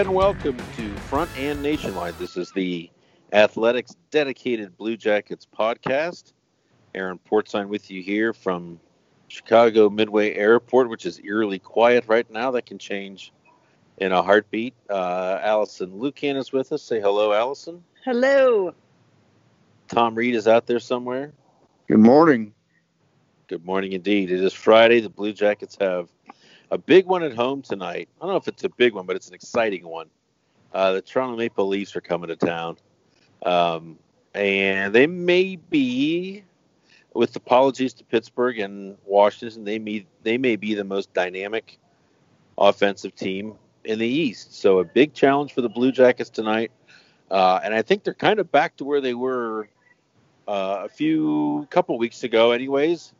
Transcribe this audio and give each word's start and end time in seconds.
Hello 0.00 0.08
and 0.08 0.16
welcome 0.16 0.56
to 0.76 0.96
Front 1.10 1.30
and 1.36 1.62
Nationwide. 1.62 2.14
This 2.14 2.38
is 2.38 2.50
the 2.52 2.88
Athletics 3.34 3.94
dedicated 4.10 4.74
Blue 4.78 4.96
Jackets 4.96 5.46
podcast. 5.46 6.32
Aaron 6.94 7.20
Portzline 7.30 7.68
with 7.68 7.90
you 7.90 8.02
here 8.02 8.32
from 8.32 8.80
Chicago 9.28 9.90
Midway 9.90 10.32
Airport, 10.32 10.88
which 10.88 11.04
is 11.04 11.20
eerily 11.22 11.58
quiet 11.58 12.04
right 12.06 12.30
now. 12.30 12.50
That 12.50 12.64
can 12.64 12.78
change 12.78 13.30
in 13.98 14.10
a 14.10 14.22
heartbeat. 14.22 14.72
Uh, 14.88 15.38
Allison 15.42 15.90
Lukan 15.90 16.36
is 16.36 16.50
with 16.50 16.72
us. 16.72 16.82
Say 16.82 16.98
hello, 16.98 17.34
Allison. 17.34 17.84
Hello. 18.02 18.74
Tom 19.88 20.14
Reed 20.14 20.34
is 20.34 20.48
out 20.48 20.66
there 20.66 20.80
somewhere. 20.80 21.30
Good 21.88 22.00
morning. 22.00 22.54
Good 23.48 23.66
morning 23.66 23.92
indeed. 23.92 24.30
It 24.30 24.42
is 24.42 24.54
Friday. 24.54 25.00
The 25.00 25.10
Blue 25.10 25.34
Jackets 25.34 25.76
have 25.78 26.08
a 26.70 26.78
big 26.78 27.06
one 27.06 27.22
at 27.22 27.34
home 27.34 27.62
tonight. 27.62 28.08
I 28.20 28.24
don't 28.24 28.32
know 28.32 28.36
if 28.36 28.48
it's 28.48 28.64
a 28.64 28.68
big 28.68 28.94
one, 28.94 29.06
but 29.06 29.16
it's 29.16 29.28
an 29.28 29.34
exciting 29.34 29.86
one. 29.86 30.08
Uh, 30.72 30.92
the 30.92 31.02
Toronto 31.02 31.36
Maple 31.36 31.66
Leafs 31.66 31.96
are 31.96 32.00
coming 32.00 32.28
to 32.28 32.36
town, 32.36 32.76
um, 33.44 33.98
and 34.34 34.94
they 34.94 35.08
may 35.08 35.56
be, 35.56 36.44
with 37.12 37.34
apologies 37.34 37.92
to 37.94 38.04
Pittsburgh 38.04 38.60
and 38.60 38.96
Washington, 39.04 39.64
they 39.64 39.80
may 39.80 40.06
they 40.22 40.38
may 40.38 40.54
be 40.54 40.74
the 40.74 40.84
most 40.84 41.12
dynamic 41.12 41.78
offensive 42.56 43.16
team 43.16 43.54
in 43.84 43.98
the 43.98 44.06
East. 44.06 44.54
So 44.54 44.78
a 44.78 44.84
big 44.84 45.12
challenge 45.12 45.54
for 45.54 45.60
the 45.60 45.68
Blue 45.68 45.90
Jackets 45.90 46.30
tonight, 46.30 46.70
uh, 47.32 47.58
and 47.64 47.74
I 47.74 47.82
think 47.82 48.04
they're 48.04 48.14
kind 48.14 48.38
of 48.38 48.52
back 48.52 48.76
to 48.76 48.84
where 48.84 49.00
they 49.00 49.14
were 49.14 49.68
uh, 50.46 50.82
a 50.84 50.88
few 50.88 51.66
couple 51.70 51.98
weeks 51.98 52.22
ago, 52.22 52.52
anyways 52.52 53.12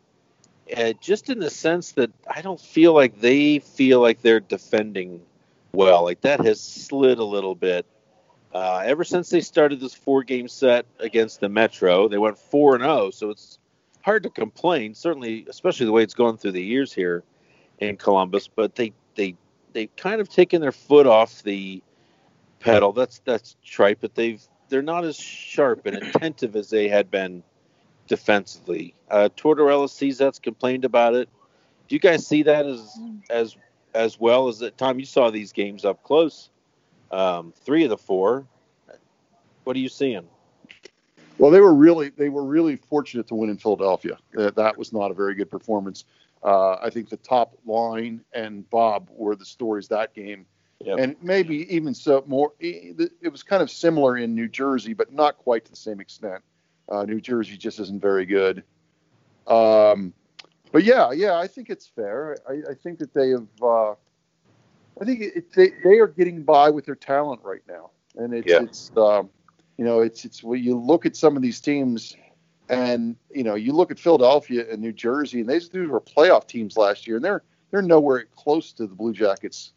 uh, 0.76 0.93
just 1.00 1.31
in 1.31 1.38
the 1.38 1.50
sense 1.50 1.93
that 1.93 2.10
I 2.28 2.43
don't 2.43 2.60
feel 2.60 2.94
like 2.94 3.21
they 3.21 3.59
feel 3.59 4.00
like 4.00 4.22
they're 4.22 4.41
defending 4.41 5.21
well. 5.72 6.04
Like 6.04 6.21
that 6.22 6.44
has 6.44 6.60
slid 6.60 7.19
a 7.19 7.25
little 7.25 7.54
bit. 7.54 7.87
Uh, 8.53 8.82
ever 8.84 9.04
since 9.04 9.31
they 9.31 9.41
started 9.41 9.81
this 9.81 9.94
four 9.94 10.25
game 10.25 10.49
set 10.49 10.84
against 10.99 11.41
the 11.41 11.49
Metro, 11.49 12.09
they 12.09 12.19
went 12.19 12.37
4 12.37 12.75
and 12.76 12.84
0, 12.84 13.10
so 13.10 13.31
it's 13.31 13.59
hard 14.03 14.25
to 14.25 14.31
complain, 14.31 14.94
certainly, 14.94 15.47
especially 15.49 15.87
the 15.87 15.93
way 15.93 16.03
it's 16.03 16.15
gone 16.15 16.37
through 16.37 16.53
the 16.53 16.62
years 16.62 16.93
here 16.93 17.22
in 17.78 17.97
Columbus, 17.97 18.49
but 18.49 18.75
they 18.75 18.93
they 19.15 19.37
they've 19.72 19.94
kind 19.97 20.20
of 20.20 20.28
taken 20.28 20.60
their 20.60 20.72
foot 20.72 21.06
off 21.06 21.43
the 21.43 21.82
pedal. 22.59 22.93
That's 22.93 23.20
that's 23.25 23.56
trite, 23.65 23.99
but 24.00 24.15
they've 24.15 24.43
they're 24.69 24.82
not 24.82 25.04
as 25.04 25.16
sharp 25.16 25.87
and 25.87 25.97
attentive 25.97 26.56
as 26.56 26.70
they 26.70 26.88
had 26.88 27.10
been 27.10 27.43
defensively. 28.10 28.93
Uh, 29.09 29.28
Tortorella 29.37 29.88
sees 29.88 30.19
that's 30.19 30.41
complained 30.41 30.84
about 30.84 31.15
it. 31.15 31.28
Do 31.88 31.94
you 31.94 32.00
guys 32.00 32.26
see 32.26 32.43
that 32.43 32.66
as 32.66 32.98
as 33.31 33.56
as 33.94 34.21
well 34.21 34.48
as 34.48 34.59
that? 34.59 34.76
Tom, 34.76 34.98
you 34.98 35.06
saw 35.06 35.31
these 35.31 35.53
games 35.53 35.84
up 35.84 36.03
close. 36.03 36.50
Um, 37.10 37.54
three 37.65 37.84
of 37.84 37.91
the 37.91 37.97
four. 37.97 38.47
What 39.65 39.76
are 39.76 39.78
you 39.78 39.88
seeing? 39.88 40.26
Well, 41.38 41.53
they 41.53 41.60
were 41.60 41.72
really 41.72 42.10
they 42.10 42.28
were 42.28 42.44
really 42.44 42.76
fortunate 42.76 43.28
to 43.28 43.37
win 43.37 43.49
in 43.49 43.56
Philadelphia. 43.56 44.19
Uh, 44.37 44.50
that 44.50 44.76
was 44.76 44.93
not 44.93 45.12
a 45.12 45.15
very 45.15 45.34
good 45.34 45.50
performance. 45.50 46.04
Uh, 46.43 46.75
I 46.82 46.91
think 46.91 47.10
the 47.10 47.16
top 47.16 47.56
line 47.65 48.22
and 48.32 48.69
Bob 48.70 49.09
were 49.12 49.37
the 49.37 49.44
stories 49.44 49.87
that 49.88 50.15
game, 50.15 50.47
yep. 50.84 50.99
and 50.99 51.16
maybe 51.22 51.72
even 51.75 51.94
so 51.94 52.25
more. 52.26 52.53
It 52.59 53.31
was 53.31 53.44
kind 53.44 53.62
of 53.62 53.70
similar 53.70 54.16
in 54.16 54.34
New 54.34 54.49
Jersey, 54.49 54.94
but 54.94 55.12
not 55.12 55.38
quite 55.38 55.65
to 55.66 55.70
the 55.70 55.76
same 55.76 56.00
extent. 56.00 56.43
Uh, 56.91 57.05
New 57.05 57.21
Jersey 57.21 57.56
just 57.56 57.78
isn't 57.81 58.01
very 58.01 58.27
good. 58.27 58.65
Um, 59.47 60.12
but 60.73 60.84
yeah, 60.84 61.12
yeah, 61.12 61.37
I 61.37 61.47
think 61.47 61.71
it's 61.71 61.87
fair. 61.87 62.37
I, 62.49 62.71
I 62.71 62.75
think 62.75 62.99
that 62.99 63.12
they 63.12 63.31
have. 63.31 63.47
Uh, 63.62 63.93
I 65.00 65.05
think 65.05 65.21
it, 65.21 65.53
they 65.53 65.71
they 65.83 65.99
are 65.99 66.06
getting 66.06 66.43
by 66.43 66.71
with 66.71 66.84
their 66.87 66.95
talent 66.95 67.41
right 67.43 67.62
now, 67.69 67.91
and 68.17 68.34
it's 68.34 68.50
yeah. 68.50 68.62
it's 68.62 68.91
um, 68.97 69.31
you 69.77 69.84
know 69.84 70.00
it's 70.00 70.25
it's 70.25 70.43
when 70.43 70.62
you 70.62 70.79
look 70.79 71.06
at 71.06 71.17
some 71.17 71.37
of 71.37 71.43
these 71.43 71.61
teams, 71.61 72.17
and 72.69 73.17
you 73.34 73.43
know 73.43 73.55
you 73.55 73.73
look 73.73 73.91
at 73.91 73.99
Philadelphia 73.99 74.67
and 74.70 74.81
New 74.81 74.93
Jersey, 74.93 75.41
and 75.41 75.49
these 75.49 75.73
were 75.73 76.00
playoff 76.00 76.47
teams 76.47 76.76
last 76.76 77.06
year, 77.06 77.17
and 77.17 77.25
they're 77.25 77.43
they're 77.70 77.82
nowhere 77.82 78.25
close 78.37 78.73
to 78.73 78.87
the 78.87 78.94
Blue 78.94 79.12
Jackets 79.12 79.73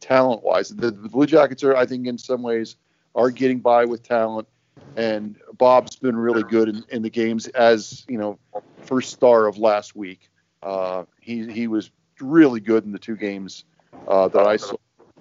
talent 0.00 0.42
wise. 0.42 0.70
The, 0.70 0.90
the 0.90 1.08
Blue 1.08 1.26
Jackets 1.26 1.62
are, 1.64 1.76
I 1.76 1.86
think, 1.86 2.06
in 2.06 2.18
some 2.18 2.42
ways, 2.42 2.76
are 3.14 3.30
getting 3.30 3.60
by 3.60 3.84
with 3.84 4.02
talent 4.02 4.48
and 4.96 5.36
Bob's 5.56 5.96
been 5.96 6.16
really 6.16 6.42
good 6.42 6.68
in, 6.68 6.84
in 6.90 7.02
the 7.02 7.10
games 7.10 7.48
as 7.48 8.04
you 8.08 8.18
know 8.18 8.38
first 8.82 9.12
star 9.12 9.46
of 9.46 9.58
last 9.58 9.96
week. 9.96 10.28
Uh, 10.62 11.04
he 11.20 11.50
he 11.50 11.66
was 11.66 11.90
really 12.20 12.60
good 12.60 12.84
in 12.84 12.92
the 12.92 12.98
two 12.98 13.16
games 13.16 13.64
uh, 14.06 14.28
that 14.28 14.46
I 14.46 14.56
saw 14.56 14.76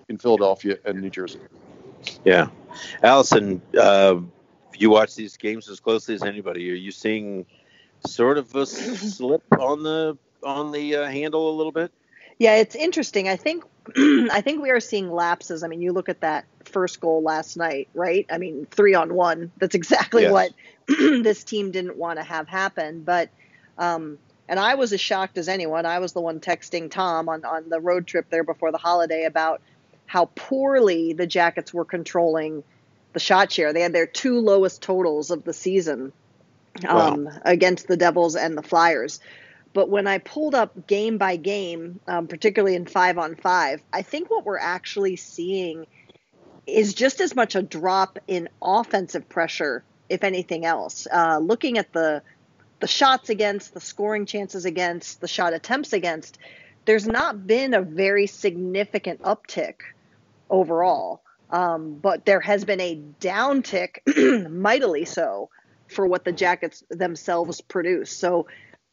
in 0.10 0.18
Philadelphia 0.18 0.78
and 0.86 1.02
New 1.02 1.10
Jersey. 1.10 1.40
Yeah, 2.26 2.50
Allison, 3.04 3.62
uh, 3.80 4.20
you 4.78 4.90
watch 4.90 5.16
these 5.16 5.38
games 5.38 5.70
as 5.70 5.80
closely 5.80 6.16
as 6.16 6.24
anybody. 6.24 6.70
Are 6.72 6.76
you 6.76 6.92
seeing 6.92 7.46
sort 8.06 8.38
of 8.38 8.54
a 8.56 8.66
slip 8.66 9.44
on 9.60 9.84
the 9.84 10.18
on 10.44 10.72
the 10.72 10.96
uh, 10.96 11.08
handle 11.08 11.50
a 11.50 11.56
little 11.56 11.72
bit? 11.72 11.92
Yeah, 12.40 12.56
it's 12.56 12.76
interesting. 12.76 13.30
I 13.30 13.36
think 13.36 13.64
I 13.98 14.42
think 14.42 14.62
we 14.62 14.72
are 14.72 14.80
seeing 14.80 15.12
lapses. 15.12 15.64
I 15.64 15.68
mean, 15.68 15.82
you 15.82 15.92
look 15.92 16.10
at 16.10 16.22
that 16.22 16.46
first 16.68 17.00
goal 17.00 17.22
last 17.22 17.58
night, 17.58 17.90
right? 17.94 18.26
I 18.30 18.38
mean, 18.38 18.68
three 18.72 18.94
on 18.94 19.14
one. 19.14 19.52
That's 19.58 19.76
exactly 19.76 20.24
yes. 20.24 20.32
what 20.32 20.52
this 20.88 21.44
team 21.44 21.72
didn't 21.72 21.98
want 21.98 22.20
to 22.20 22.24
have 22.24 22.48
happen. 22.48 23.04
But 23.04 23.30
um, 23.78 24.18
and 24.48 24.60
I 24.60 24.76
was 24.76 24.94
as 24.94 25.02
shocked 25.02 25.38
as 25.38 25.48
anyone. 25.48 25.86
I 25.86 26.00
was 26.00 26.14
the 26.14 26.22
one 26.22 26.40
texting 26.40 26.92
Tom 26.92 27.30
on 27.30 27.46
on 27.46 27.70
the 27.70 27.80
road 27.80 28.08
trip 28.08 28.28
there 28.30 28.44
before 28.44 28.72
the 28.72 28.78
holiday 28.78 29.26
about 29.26 29.62
how 30.06 30.26
poorly 30.36 31.14
the 31.14 31.26
Jackets 31.26 31.74
were 31.74 31.86
controlling 31.86 32.64
the 33.14 33.20
shot 33.20 33.52
share. 33.52 33.72
They 33.72 33.82
had 33.82 33.94
their 33.94 34.06
two 34.06 34.40
lowest 34.40 34.82
totals 34.82 35.32
of 35.32 35.44
the 35.44 35.54
season 35.54 36.12
um, 36.88 37.26
wow. 37.26 37.32
against 37.44 37.88
the 37.88 37.98
Devils 37.98 38.36
and 38.36 38.58
the 38.58 38.64
Flyers. 38.64 39.20
But 39.74 39.90
when 39.90 40.08
I 40.08 40.18
pulled 40.18 40.54
up 40.54 40.88
game 40.88 41.18
by 41.18 41.38
game, 41.38 42.00
um, 42.08 42.28
particularly 42.28 42.76
in 42.76 42.86
five 42.86 43.18
on 43.18 43.36
five, 43.36 43.82
I 43.94 44.02
think 44.02 44.30
what 44.30 44.46
we're 44.46 44.60
actually 44.60 45.16
seeing 45.16 45.88
is 46.68 46.94
just 46.94 47.22
as 47.22 47.36
much 47.36 47.56
a 47.56 47.62
drop 47.62 48.20
in 48.28 48.50
offensive 48.62 49.28
pressure, 49.28 49.84
if 50.10 50.24
anything 50.24 50.66
else. 50.66 51.08
Uh, 51.12 51.40
looking 51.40 51.78
at 51.78 51.92
the 51.94 52.22
the 52.80 52.88
shots 52.88 53.30
against, 53.30 53.76
the 53.76 53.80
scoring 53.80 54.26
chances 54.26 54.66
against, 54.66 55.22
the 55.22 55.28
shot 55.28 55.54
attempts 55.54 55.94
against, 55.94 56.40
there's 56.86 57.08
not 57.08 57.46
been 57.46 57.76
a 57.76 57.82
very 57.82 58.26
significant 58.26 59.22
uptick 59.22 59.76
overall. 60.50 61.22
Um, 61.52 61.96
but 62.02 62.26
there 62.26 62.40
has 62.40 62.66
been 62.66 62.82
a 62.82 63.00
downtick, 63.20 64.00
mightily 64.50 65.06
so, 65.06 65.50
for 65.88 66.08
what 66.08 66.24
the 66.24 66.32
Jackets 66.32 66.84
themselves 66.90 67.62
produce. 67.62 68.12
So 68.12 68.48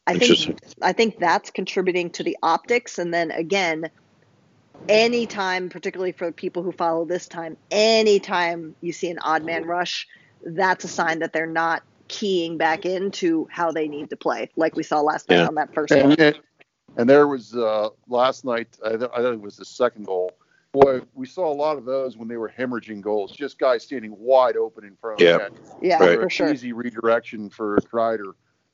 I 0.06 0.18
think 0.18 0.58
I 0.82 0.92
think 0.92 1.18
that's 1.18 1.50
contributing 1.50 2.10
to 2.10 2.24
the 2.24 2.36
optics. 2.42 2.98
And 2.98 3.14
then 3.14 3.30
again, 3.30 3.90
anytime, 4.88 5.68
particularly 5.68 6.12
for 6.12 6.32
people 6.32 6.62
who 6.62 6.72
follow 6.72 7.04
this 7.04 7.26
time, 7.26 7.56
anytime 7.70 8.74
you 8.80 8.92
see 8.92 9.10
an 9.10 9.18
odd 9.20 9.44
man 9.44 9.64
rush, 9.64 10.06
that's 10.44 10.84
a 10.84 10.88
sign 10.88 11.20
that 11.20 11.32
they're 11.32 11.46
not 11.46 11.82
keying 12.08 12.56
back 12.56 12.86
into 12.86 13.46
how 13.50 13.70
they 13.70 13.86
need 13.86 14.10
to 14.10 14.16
play, 14.16 14.50
like 14.56 14.76
we 14.76 14.82
saw 14.82 15.00
last 15.00 15.28
night 15.28 15.40
on 15.40 15.54
that 15.56 15.72
first 15.74 15.92
and, 15.92 16.08
one. 16.08 16.34
And, 16.96 17.08
there 17.08 17.28
was 17.28 17.54
uh, 17.54 17.90
last 18.08 18.44
night, 18.44 18.78
I, 18.84 18.96
th- 18.96 19.10
I 19.14 19.22
think 19.22 19.34
it 19.34 19.40
was 19.40 19.56
the 19.56 19.64
second 19.64 20.06
goal. 20.06 20.32
Boy, 20.72 21.00
we 21.14 21.26
saw 21.26 21.50
a 21.50 21.54
lot 21.54 21.78
of 21.78 21.84
those 21.84 22.16
when 22.16 22.28
they 22.28 22.36
were 22.36 22.52
hemorrhaging 22.56 23.00
goals. 23.00 23.32
Just 23.32 23.58
guys 23.58 23.84
standing 23.84 24.14
wide 24.18 24.56
open 24.56 24.84
in 24.84 24.96
front 24.96 25.20
yeah. 25.20 25.32
the 25.32 25.38
net. 25.38 25.52
Yeah, 25.80 25.98
right. 25.98 26.20
for 26.20 26.28
sure. 26.28 26.52
Easy 26.52 26.72
redirection 26.72 27.50
for 27.50 27.78
Kreider. 27.78 28.32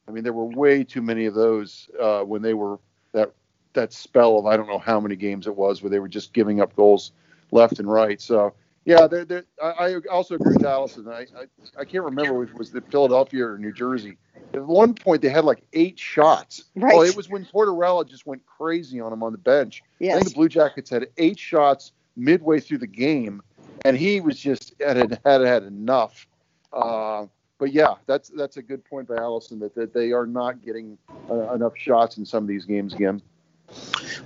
I 0.09 0.11
mean, 0.11 0.25
there 0.25 0.33
were 0.33 0.47
way 0.47 0.85
too 0.85 1.03
many 1.03 1.27
of 1.27 1.35
those 1.35 1.89
uh, 2.01 2.23
when 2.23 2.43
they 2.43 2.55
were 2.55 2.79
that 3.13 3.33
that 3.75 3.93
spell 3.93 4.39
of 4.39 4.47
I 4.47 4.57
don't 4.57 4.67
know 4.67 4.79
how 4.79 5.01
many 5.01 5.17
games 5.17 5.47
it 5.47 5.55
was 5.55 5.83
where 5.83 5.91
they 5.91 5.99
were 5.99 6.09
just 6.09 6.33
giving 6.33 6.61
up 6.61 6.75
goals 6.75 7.13
left 7.51 7.79
and 7.79 7.91
right. 7.91 8.21
So 8.21 8.55
yeah, 8.85 9.07
they're, 9.07 9.25
they're, 9.25 9.45
I, 9.63 9.97
also 10.11 10.35
agree 10.35 10.55
with 10.57 10.65
Allison. 10.65 11.09
I, 11.09 11.21
I, 11.21 11.81
I 11.81 11.85
can't 11.85 12.05
remember 12.05 12.43
if 12.43 12.51
it 12.51 12.59
was 12.59 12.71
the 12.71 12.83
Philadelphia 12.83 13.47
or 13.47 13.59
New 13.59 13.73
Jersey. 13.73 14.19
At 14.53 14.65
one 14.65 14.95
point, 14.95 15.23
they 15.23 15.31
had 15.31 15.45
like 15.45 15.63
eight 15.73 15.99
shots. 15.99 16.65
Right. 16.77 16.95
Well, 16.95 17.03
it 17.03 17.17
was 17.17 17.31
when 17.31 17.47
Tortorella 17.47 18.07
just 18.07 18.27
went 18.27 18.45
crazy 18.45 19.01
on 19.01 19.13
him 19.13 19.23
on 19.23 19.33
the 19.33 19.39
bench. 19.39 19.83
Yes. 20.01 20.17
I 20.17 20.19
think 20.19 20.29
the 20.29 20.35
Blue 20.35 20.49
Jackets 20.49 20.91
had 20.91 21.09
eight 21.17 21.39
shots 21.39 21.93
midway 22.17 22.61
through 22.61 22.79
the 22.79 22.87
game, 22.87 23.43
and 23.87 23.97
he 23.97 24.21
was 24.21 24.39
just 24.39 24.75
had 24.81 24.97
had, 24.99 25.19
had, 25.25 25.41
had 25.41 25.63
enough. 25.63 26.27
Uh, 26.73 27.27
but 27.59 27.73
yeah, 27.73 27.95
that's 28.07 28.29
that's 28.31 28.59
a 28.59 28.63
good 28.63 28.85
point 28.85 29.09
by 29.09 29.17
Allison 29.17 29.59
that, 29.61 29.75
that 29.75 29.95
they 29.95 30.13
are 30.13 30.27
not 30.27 30.63
getting 30.63 30.99
uh, 31.31 31.55
enough 31.55 31.77
shots 31.77 32.19
in 32.19 32.27
some 32.27 32.45
of 32.45 32.49
these 32.49 32.67
games 32.67 32.93
again. 32.93 33.23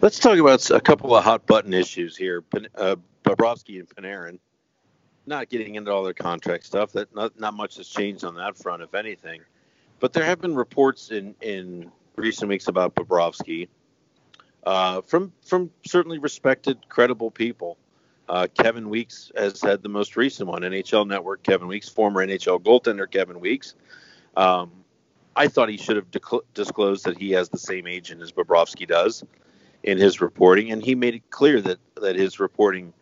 Let's 0.00 0.18
talk 0.18 0.38
about 0.38 0.70
a 0.70 0.80
couple 0.80 1.14
of 1.16 1.24
hot 1.24 1.46
button 1.46 1.74
issues 1.74 2.16
here. 2.16 2.44
Uh, 2.74 2.96
Bobrovsky 3.24 3.78
and 3.78 3.88
Panarin 3.88 4.38
not 5.26 5.48
getting 5.48 5.74
into 5.74 5.92
all 5.92 6.02
their 6.02 6.14
contract 6.14 6.64
stuff. 6.64 6.92
That 6.92 7.14
not, 7.14 7.38
not 7.38 7.54
much 7.54 7.76
has 7.76 7.88
changed 7.88 8.24
on 8.24 8.36
that 8.36 8.56
front, 8.56 8.82
if 8.82 8.94
anything. 8.94 9.42
But 10.00 10.12
there 10.12 10.24
have 10.24 10.40
been 10.40 10.54
reports 10.54 11.10
in, 11.10 11.34
in 11.40 11.90
recent 12.16 12.48
weeks 12.48 12.68
about 12.68 12.94
Bobrovsky 12.94 13.68
uh, 14.64 15.02
from 15.02 15.32
from 15.44 15.70
certainly 15.86 16.18
respected, 16.18 16.88
credible 16.88 17.30
people. 17.30 17.78
Uh, 18.28 18.46
Kevin 18.52 18.90
Weeks 18.90 19.32
has 19.36 19.62
had 19.62 19.82
the 19.82 19.88
most 19.88 20.16
recent 20.16 20.48
one. 20.48 20.60
NHL 20.60 21.06
Network, 21.06 21.42
Kevin 21.42 21.68
Weeks, 21.68 21.88
former 21.88 22.26
NHL 22.26 22.60
goaltender 22.60 23.10
Kevin 23.10 23.40
Weeks. 23.40 23.74
Um, 24.36 24.70
I 25.38 25.46
thought 25.46 25.68
he 25.68 25.76
should 25.76 25.94
have 25.94 26.10
disclosed 26.52 27.04
that 27.04 27.16
he 27.16 27.30
has 27.30 27.48
the 27.48 27.58
same 27.58 27.86
agent 27.86 28.20
as 28.22 28.32
Bobrovsky 28.32 28.88
does 28.88 29.24
in 29.84 29.96
his 29.96 30.20
reporting, 30.20 30.72
and 30.72 30.82
he 30.82 30.96
made 30.96 31.14
it 31.14 31.30
clear 31.30 31.60
that 31.60 31.78
that 31.94 32.16
his 32.16 32.40
reporting 32.40 32.92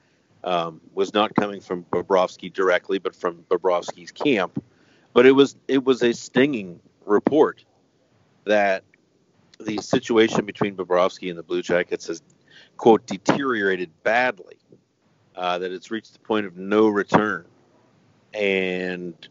um, 0.44 0.82
was 0.92 1.14
not 1.14 1.34
coming 1.34 1.62
from 1.62 1.84
Bobrovsky 1.84 2.52
directly, 2.52 2.98
but 2.98 3.16
from 3.16 3.42
Bobrovsky's 3.48 4.12
camp. 4.12 4.62
But 5.14 5.24
it 5.24 5.32
was 5.32 5.56
it 5.66 5.82
was 5.82 6.02
a 6.02 6.12
stinging 6.12 6.78
report 7.06 7.64
that 8.44 8.84
the 9.58 9.78
situation 9.78 10.44
between 10.44 10.76
Bobrovsky 10.76 11.30
and 11.30 11.38
the 11.38 11.42
Blue 11.42 11.62
Jackets 11.62 12.06
has 12.08 12.20
quote 12.76 13.06
deteriorated 13.06 13.90
badly. 14.02 14.58
Uh, 15.34 15.58
that 15.58 15.72
it's 15.72 15.90
reached 15.90 16.12
the 16.12 16.18
point 16.18 16.44
of 16.44 16.58
no 16.58 16.88
return, 16.88 17.46
and 18.34 19.26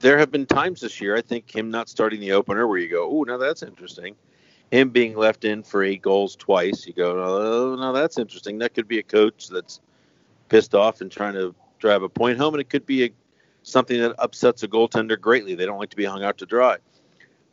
there 0.00 0.18
have 0.18 0.30
been 0.30 0.46
times 0.46 0.80
this 0.80 1.00
year. 1.00 1.16
I 1.16 1.22
think 1.22 1.54
him 1.54 1.70
not 1.70 1.88
starting 1.88 2.20
the 2.20 2.32
opener 2.32 2.66
where 2.66 2.78
you 2.78 2.88
go, 2.88 3.08
oh, 3.10 3.22
now 3.22 3.38
that's 3.38 3.62
interesting. 3.62 4.14
Him 4.70 4.90
being 4.90 5.16
left 5.16 5.44
in 5.44 5.62
for 5.62 5.82
eight 5.82 6.02
goals 6.02 6.36
twice, 6.36 6.86
you 6.86 6.92
go, 6.92 7.12
oh, 7.18 7.76
no, 7.76 7.92
that's 7.92 8.18
interesting. 8.18 8.58
That 8.58 8.74
could 8.74 8.88
be 8.88 8.98
a 8.98 9.02
coach 9.02 9.48
that's 9.48 9.80
pissed 10.48 10.74
off 10.74 11.00
and 11.00 11.10
trying 11.10 11.34
to 11.34 11.54
drive 11.78 12.02
a 12.02 12.08
point 12.08 12.38
home, 12.38 12.54
and 12.54 12.60
it 12.60 12.68
could 12.68 12.86
be 12.86 13.04
a, 13.04 13.10
something 13.62 14.00
that 14.00 14.14
upsets 14.18 14.62
a 14.62 14.68
goaltender 14.68 15.20
greatly. 15.20 15.54
They 15.54 15.66
don't 15.66 15.78
like 15.78 15.90
to 15.90 15.96
be 15.96 16.04
hung 16.04 16.24
out 16.24 16.38
to 16.38 16.46
dry. 16.46 16.78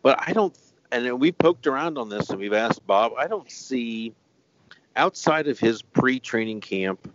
But 0.01 0.19
I 0.25 0.33
don't, 0.33 0.57
and 0.91 1.19
we 1.19 1.31
poked 1.31 1.67
around 1.67 1.97
on 1.97 2.09
this 2.09 2.29
and 2.29 2.39
we've 2.39 2.53
asked 2.53 2.85
Bob. 2.85 3.13
I 3.17 3.27
don't 3.27 3.49
see 3.49 4.13
outside 4.95 5.47
of 5.47 5.59
his 5.59 5.81
pre-training 5.81 6.61
camp 6.61 7.11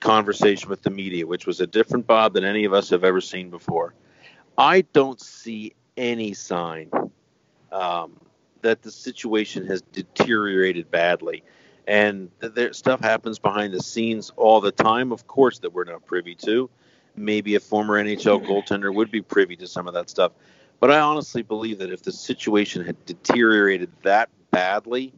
conversation 0.00 0.68
with 0.68 0.82
the 0.82 0.90
media, 0.90 1.26
which 1.26 1.46
was 1.46 1.60
a 1.60 1.66
different 1.66 2.06
Bob 2.06 2.34
than 2.34 2.44
any 2.44 2.64
of 2.64 2.72
us 2.72 2.90
have 2.90 3.04
ever 3.04 3.20
seen 3.20 3.50
before. 3.50 3.94
I 4.60 4.82
don't 4.82 5.18
see 5.18 5.72
any 5.96 6.34
sign 6.34 6.90
um, 7.72 8.20
that 8.60 8.82
the 8.82 8.90
situation 8.90 9.66
has 9.66 9.80
deteriorated 9.80 10.90
badly 10.90 11.42
and 11.86 12.30
there, 12.40 12.74
stuff 12.74 13.00
happens 13.00 13.38
behind 13.38 13.72
the 13.72 13.82
scenes 13.82 14.30
all 14.36 14.60
the 14.60 14.70
time, 14.70 15.12
of 15.12 15.26
course, 15.26 15.60
that 15.60 15.72
we're 15.72 15.84
not 15.84 16.04
privy 16.04 16.34
to. 16.36 16.68
Maybe 17.16 17.54
a 17.54 17.60
former 17.60 18.02
NHL 18.02 18.46
goaltender 18.46 18.94
would 18.94 19.10
be 19.10 19.22
privy 19.22 19.56
to 19.56 19.66
some 19.66 19.88
of 19.88 19.94
that 19.94 20.10
stuff. 20.10 20.32
But 20.78 20.90
I 20.90 21.00
honestly 21.00 21.42
believe 21.42 21.78
that 21.78 21.90
if 21.90 22.02
the 22.02 22.12
situation 22.12 22.84
had 22.84 23.02
deteriorated 23.06 23.90
that 24.02 24.28
badly 24.50 25.14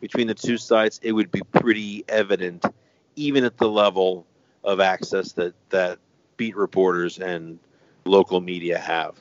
between 0.00 0.26
the 0.26 0.34
two 0.34 0.58
sides, 0.58 0.98
it 1.02 1.12
would 1.12 1.30
be 1.30 1.42
pretty 1.52 2.04
evident, 2.08 2.66
even 3.14 3.44
at 3.44 3.56
the 3.56 3.68
level 3.68 4.26
of 4.64 4.80
access 4.80 5.32
that, 5.32 5.54
that 5.70 6.00
beat 6.36 6.56
reporters 6.56 7.20
and 7.20 7.60
local 8.04 8.40
media 8.40 8.78
have. 8.78 9.14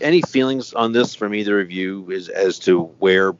Any 0.00 0.22
feelings 0.22 0.72
on 0.72 0.92
this 0.92 1.14
from 1.14 1.34
either 1.34 1.60
of 1.60 1.70
you 1.70 2.10
is 2.10 2.28
as 2.28 2.58
to 2.60 2.84
where 2.98 3.34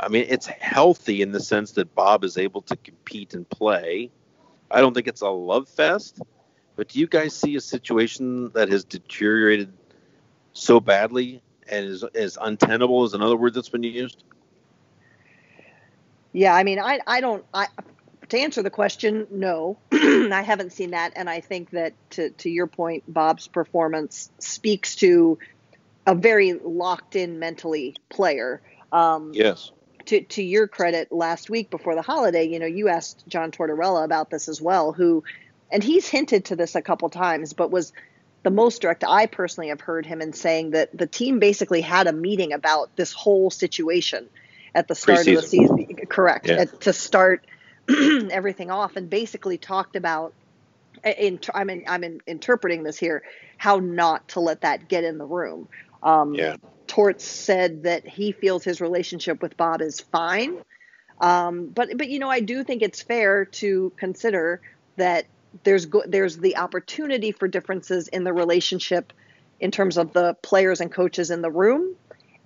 I 0.00 0.08
mean, 0.08 0.26
it's 0.28 0.46
healthy 0.46 1.22
in 1.22 1.30
the 1.30 1.40
sense 1.40 1.72
that 1.72 1.94
Bob 1.94 2.24
is 2.24 2.36
able 2.36 2.62
to 2.62 2.76
compete 2.76 3.34
and 3.34 3.48
play. 3.48 4.10
I 4.70 4.80
don't 4.80 4.92
think 4.92 5.06
it's 5.06 5.20
a 5.20 5.28
love 5.28 5.68
fest, 5.68 6.20
but 6.76 6.88
do 6.88 6.98
you 6.98 7.06
guys 7.06 7.34
see 7.34 7.54
a 7.56 7.60
situation 7.60 8.50
that 8.50 8.68
has 8.70 8.84
deteriorated 8.84 9.72
so 10.52 10.80
badly 10.80 11.42
and 11.68 11.86
is, 11.86 12.04
is 12.12 12.36
untenable? 12.40 13.04
Is 13.04 13.14
another 13.14 13.36
word 13.36 13.54
that's 13.54 13.68
been 13.68 13.84
used? 13.84 14.24
Yeah, 16.32 16.54
I 16.54 16.64
mean, 16.64 16.80
I 16.80 16.98
I 17.06 17.20
don't 17.20 17.44
I 17.54 17.68
to 18.34 18.40
answer 18.40 18.62
the 18.62 18.70
question, 18.70 19.26
no, 19.30 19.78
I 19.92 20.42
haven't 20.42 20.72
seen 20.72 20.90
that, 20.90 21.12
and 21.16 21.28
I 21.28 21.40
think 21.40 21.70
that 21.70 21.94
to 22.10 22.30
to 22.30 22.50
your 22.50 22.66
point, 22.66 23.04
Bob's 23.06 23.46
performance 23.48 24.30
speaks 24.38 24.96
to 24.96 25.38
a 26.06 26.14
very 26.14 26.52
locked 26.52 27.16
in 27.16 27.38
mentally 27.38 27.96
player. 28.10 28.60
Um, 28.92 29.32
yes 29.34 29.70
to 30.06 30.20
to 30.20 30.42
your 30.42 30.66
credit, 30.68 31.10
last 31.12 31.50
week 31.50 31.70
before 31.70 31.94
the 31.94 32.02
holiday, 32.02 32.44
you 32.44 32.58
know, 32.58 32.66
you 32.66 32.88
asked 32.88 33.24
John 33.28 33.50
Tortorella 33.50 34.04
about 34.04 34.30
this 34.30 34.48
as 34.48 34.60
well, 34.60 34.92
who, 34.92 35.24
and 35.70 35.82
he's 35.82 36.08
hinted 36.08 36.46
to 36.46 36.56
this 36.56 36.74
a 36.74 36.82
couple 36.82 37.08
times, 37.10 37.52
but 37.52 37.70
was 37.70 37.92
the 38.42 38.50
most 38.50 38.82
direct 38.82 39.04
I 39.06 39.26
personally 39.26 39.68
have 39.68 39.80
heard 39.80 40.04
him 40.04 40.20
in 40.20 40.32
saying 40.32 40.72
that 40.72 40.96
the 40.96 41.06
team 41.06 41.38
basically 41.38 41.80
had 41.80 42.06
a 42.06 42.12
meeting 42.12 42.52
about 42.52 42.94
this 42.96 43.12
whole 43.12 43.50
situation 43.50 44.28
at 44.74 44.86
the 44.88 44.94
start 44.94 45.24
Pre-season. 45.24 45.36
of 45.36 45.42
the 45.42 45.48
season. 45.48 46.06
Correct. 46.06 46.48
Yeah. 46.48 46.60
At, 46.60 46.80
to 46.82 46.92
start 46.92 47.46
everything 48.30 48.70
off 48.70 48.96
and 48.96 49.10
basically 49.10 49.58
talked 49.58 49.96
about 49.96 50.32
in, 51.04 51.40
I'm 51.54 51.70
in, 51.70 51.84
I'm 51.86 52.04
in, 52.04 52.20
interpreting 52.26 52.82
this 52.82 52.98
here 52.98 53.22
how 53.58 53.78
not 53.78 54.28
to 54.28 54.40
let 54.40 54.62
that 54.62 54.88
get 54.88 55.04
in 55.04 55.18
the 55.18 55.26
room. 55.26 55.68
Um, 56.02 56.34
yeah. 56.34 56.56
Torts 56.86 57.24
said 57.24 57.84
that 57.84 58.06
he 58.06 58.32
feels 58.32 58.62
his 58.62 58.80
relationship 58.80 59.40
with 59.42 59.56
Bob 59.56 59.80
is 59.80 60.00
fine. 60.00 60.58
Um, 61.20 61.68
but 61.68 61.96
but 61.96 62.08
you 62.08 62.18
know 62.18 62.28
I 62.28 62.40
do 62.40 62.64
think 62.64 62.82
it's 62.82 63.00
fair 63.00 63.44
to 63.44 63.92
consider 63.96 64.60
that 64.96 65.26
there's 65.62 65.86
go- 65.86 66.02
there's 66.06 66.36
the 66.38 66.56
opportunity 66.56 67.32
for 67.32 67.48
differences 67.48 68.08
in 68.08 68.24
the 68.24 68.32
relationship 68.32 69.12
in 69.60 69.70
terms 69.70 69.96
of 69.96 70.12
the 70.12 70.34
players 70.42 70.80
and 70.80 70.92
coaches 70.92 71.30
in 71.30 71.40
the 71.40 71.50
room, 71.50 71.94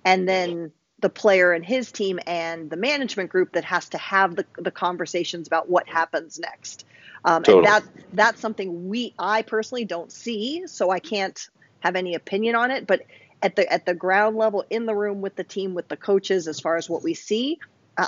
and 0.05 0.29
then 0.29 0.71
the 1.01 1.09
player 1.09 1.51
and 1.51 1.65
his 1.65 1.91
team 1.91 2.19
and 2.27 2.69
the 2.69 2.75
management 2.75 3.29
group 3.29 3.53
that 3.53 3.63
has 3.63 3.89
to 3.89 3.97
have 3.97 4.35
the, 4.35 4.45
the 4.57 4.71
conversations 4.71 5.47
about 5.47 5.69
what 5.69 5.87
happens 5.87 6.39
next. 6.39 6.85
Um, 7.25 7.43
totally. 7.43 7.65
And 7.65 7.67
that 7.67 7.83
that's 8.13 8.39
something 8.39 8.89
we 8.89 9.13
I 9.19 9.41
personally 9.41 9.85
don't 9.85 10.11
see, 10.11 10.67
so 10.67 10.89
I 10.89 10.99
can't 10.99 11.49
have 11.81 11.95
any 11.95 12.15
opinion 12.15 12.55
on 12.55 12.71
it. 12.71 12.87
But 12.87 13.03
at 13.41 13.55
the 13.55 13.71
at 13.71 13.85
the 13.85 13.93
ground 13.93 14.37
level, 14.37 14.65
in 14.69 14.85
the 14.85 14.95
room 14.95 15.21
with 15.21 15.35
the 15.35 15.43
team, 15.43 15.73
with 15.73 15.87
the 15.87 15.97
coaches, 15.97 16.47
as 16.47 16.59
far 16.59 16.77
as 16.77 16.89
what 16.89 17.03
we 17.03 17.13
see, 17.13 17.59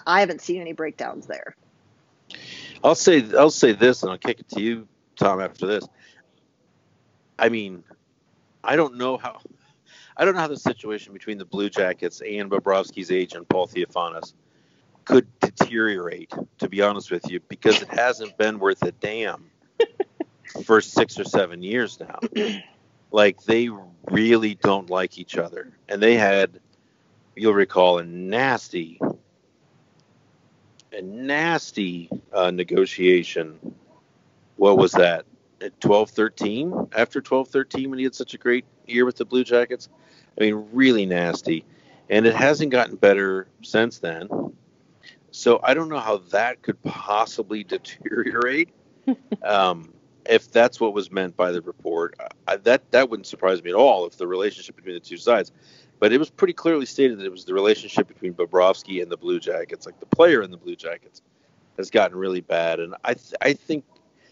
I 0.06 0.20
haven't 0.22 0.42
seen 0.42 0.62
any 0.62 0.74
breakdowns 0.74 1.28
there. 1.28 1.56
I'll 2.84 2.96
say 2.96 3.26
I'll 3.38 3.50
say 3.50 3.74
this, 3.74 4.04
and 4.04 4.12
I'll 4.12 4.18
kick 4.18 4.40
it 4.40 4.50
to 4.50 4.62
you, 4.62 4.88
Tom. 5.18 5.42
After 5.42 5.68
this, 5.68 5.86
I 7.38 7.50
mean, 7.50 7.84
I 8.64 8.76
don't 8.76 8.98
know 8.98 9.18
how 9.18 9.42
I 10.18 10.26
don't 10.26 10.36
know 10.36 10.42
how 10.42 10.48
the 10.48 10.58
situation 10.58 11.14
between 11.14 11.38
the 11.38 11.46
Blue 11.46 11.70
Jackets 11.70 12.22
and 12.22 12.50
Bobrovsky's 12.50 13.12
agent 13.12 13.48
Paul 13.50 13.68
Theofanous 13.68 14.34
could 15.06 15.28
deteriorate. 15.40 16.32
To 16.60 16.70
be 16.70 16.82
honest 16.82 17.12
with 17.12 17.30
you, 17.30 17.40
because 17.40 17.82
it 17.82 17.90
hasn't 17.90 18.38
been 18.38 18.60
worth 18.60 18.84
a 18.84 18.92
damn 18.92 19.50
for 20.66 20.82
six 20.82 21.20
or 21.20 21.24
seven 21.24 21.64
years 21.64 22.00
now. 22.00 22.20
Like 23.12 23.44
they 23.44 23.70
really 24.10 24.56
don't 24.56 24.90
like 24.90 25.18
each 25.18 25.38
other, 25.38 25.74
and 25.90 26.02
they 26.02 26.16
had, 26.16 26.60
you'll 27.36 27.54
recall, 27.54 27.98
a 27.98 28.06
nasty, 28.06 29.02
a 30.94 31.02
nasty 31.02 32.10
uh, 32.32 32.52
negotiation. 32.52 33.76
What 34.56 34.78
was 34.78 34.94
that? 34.94 35.26
At 35.62 35.80
12 35.80 36.10
13? 36.10 36.88
After 36.96 37.22
12 37.22 37.48
13, 37.50 37.90
when 37.90 38.00
he 38.00 38.04
had 38.04 38.16
such 38.16 38.34
a 38.34 38.38
great 38.38 38.66
year 38.88 39.06
with 39.06 39.18
the 39.18 39.26
Blue 39.26 39.44
Jackets? 39.44 39.90
I 40.38 40.42
mean, 40.42 40.68
really 40.72 41.06
nasty. 41.06 41.66
And 42.10 42.26
it 42.26 42.36
hasn't 42.36 42.72
gotten 42.72 42.96
better 42.96 43.48
since 43.62 44.00
then. 44.00 44.30
So 45.32 45.60
I 45.64 45.74
don't 45.74 45.90
know 45.90 46.00
how 46.00 46.18
that 46.32 46.62
could 46.62 46.82
possibly 46.84 47.64
deteriorate. 47.64 48.70
um, 49.44 49.94
if 50.26 50.52
that's 50.52 50.80
what 50.80 50.94
was 50.94 51.12
meant 51.12 51.36
by 51.36 51.52
the 51.52 51.62
report, 51.62 52.16
I, 52.48 52.58
that 52.58 52.92
that 52.92 53.10
wouldn't 53.10 53.28
surprise 53.28 53.64
me 53.64 53.72
at 53.72 53.76
all 53.76 54.06
if 54.06 54.18
the 54.18 54.28
relationship 54.28 54.76
between 54.76 54.94
the 54.94 55.00
two 55.00 55.18
sides. 55.18 55.52
But 56.00 56.14
it 56.14 56.18
was 56.18 56.30
pretty 56.30 56.54
clearly 56.54 56.86
stated 56.86 57.20
that 57.20 57.26
it 57.26 57.32
was 57.32 57.46
the 57.46 57.54
relationship 57.54 58.08
between 58.08 58.34
Bobrovsky 58.34 59.02
and 59.02 59.12
the 59.12 59.18
Blue 59.18 59.40
Jackets, 59.40 59.86
like 59.86 60.00
the 60.00 60.06
player 60.08 60.42
in 60.42 60.50
the 60.50 60.58
Blue 60.58 60.76
Jackets, 60.76 61.22
has 61.78 61.90
gotten 61.92 62.18
really 62.18 62.42
bad. 62.42 62.80
And 62.80 62.96
I 63.04 63.14
th- 63.14 63.34
I 63.42 63.54
think 63.54 63.86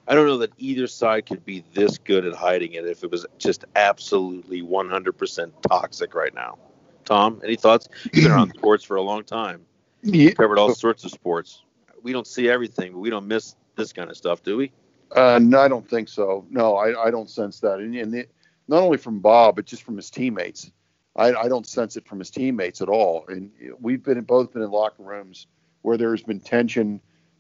I 0.10 0.16
don't 0.16 0.26
know 0.26 0.40
that 0.40 0.52
either 0.58 0.88
side 0.88 1.28
could 1.28 1.46
be 1.46 1.64
this 1.76 2.00
good 2.00 2.26
at 2.26 2.34
hiding 2.34 2.74
it 2.74 2.86
if 2.86 3.04
it 3.04 3.12
was 3.12 3.28
just 3.38 3.66
absolutely 3.76 4.64
100% 4.64 5.52
toxic 5.70 6.16
right 6.16 6.34
now. 6.34 6.58
Tom, 7.06 7.40
any 7.44 7.56
thoughts? 7.56 7.88
You've 8.06 8.24
been 8.24 8.32
around 8.32 8.54
sports 8.58 8.84
for 8.84 8.98
a 8.98 9.04
long 9.04 9.24
time. 9.24 9.66
Yeah. 10.02 10.32
Covered 10.32 10.58
all 10.58 10.74
sorts 10.74 11.04
of 11.04 11.12
sports. 11.12 11.62
We 12.02 12.12
don't 12.12 12.26
see 12.26 12.50
everything, 12.50 12.94
but 12.94 13.00
we 13.00 13.12
don't 13.12 13.28
miss 13.28 13.56
this 13.76 13.94
kind 13.94 14.10
of 14.10 14.18
stuff, 14.18 14.42
do 14.42 14.58
we? 14.58 14.72
Uh, 15.16 15.40
no, 15.42 15.60
I 15.60 15.68
don't 15.68 15.88
think 15.88 16.10
so. 16.10 16.44
No, 16.50 16.76
I, 16.76 17.06
I 17.08 17.12
don't 17.12 17.30
sense 17.30 17.60
that. 17.60 17.80
And, 17.80 17.96
and 17.96 18.16
it, 18.16 18.32
not 18.68 18.82
only 18.82 18.98
from 18.98 19.20
Bob, 19.20 19.58
but 19.58 19.66
just 19.66 19.84
from 19.84 19.96
his 19.96 20.10
teammates. 20.10 20.72
I, 21.16 21.34
I 21.34 21.48
don't 21.48 21.68
sense 21.68 21.98
it 21.98 22.08
from 22.08 22.18
his 22.18 22.32
teammates 22.32 22.82
at 22.82 22.90
all. 22.90 23.26
And 23.28 23.52
we've 23.80 24.04
been 24.04 24.22
both 24.22 24.54
been 24.54 24.64
in 24.64 24.72
locker 24.72 25.04
rooms 25.04 25.46
where 25.84 25.98
there's 25.98 26.24
been 26.24 26.40
tension 26.40 27.00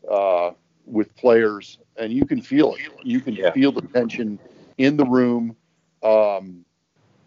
uh, 0.09 0.51
with 0.89 1.15
players, 1.15 1.79
and 1.97 2.11
you 2.11 2.25
can 2.25 2.41
feel 2.41 2.75
it. 2.75 2.81
You 3.03 3.19
can 3.21 3.33
yeah. 3.33 3.51
feel 3.51 3.71
the 3.71 3.81
tension 3.81 4.39
in 4.77 4.97
the 4.97 5.05
room. 5.05 5.55
Um, 6.03 6.65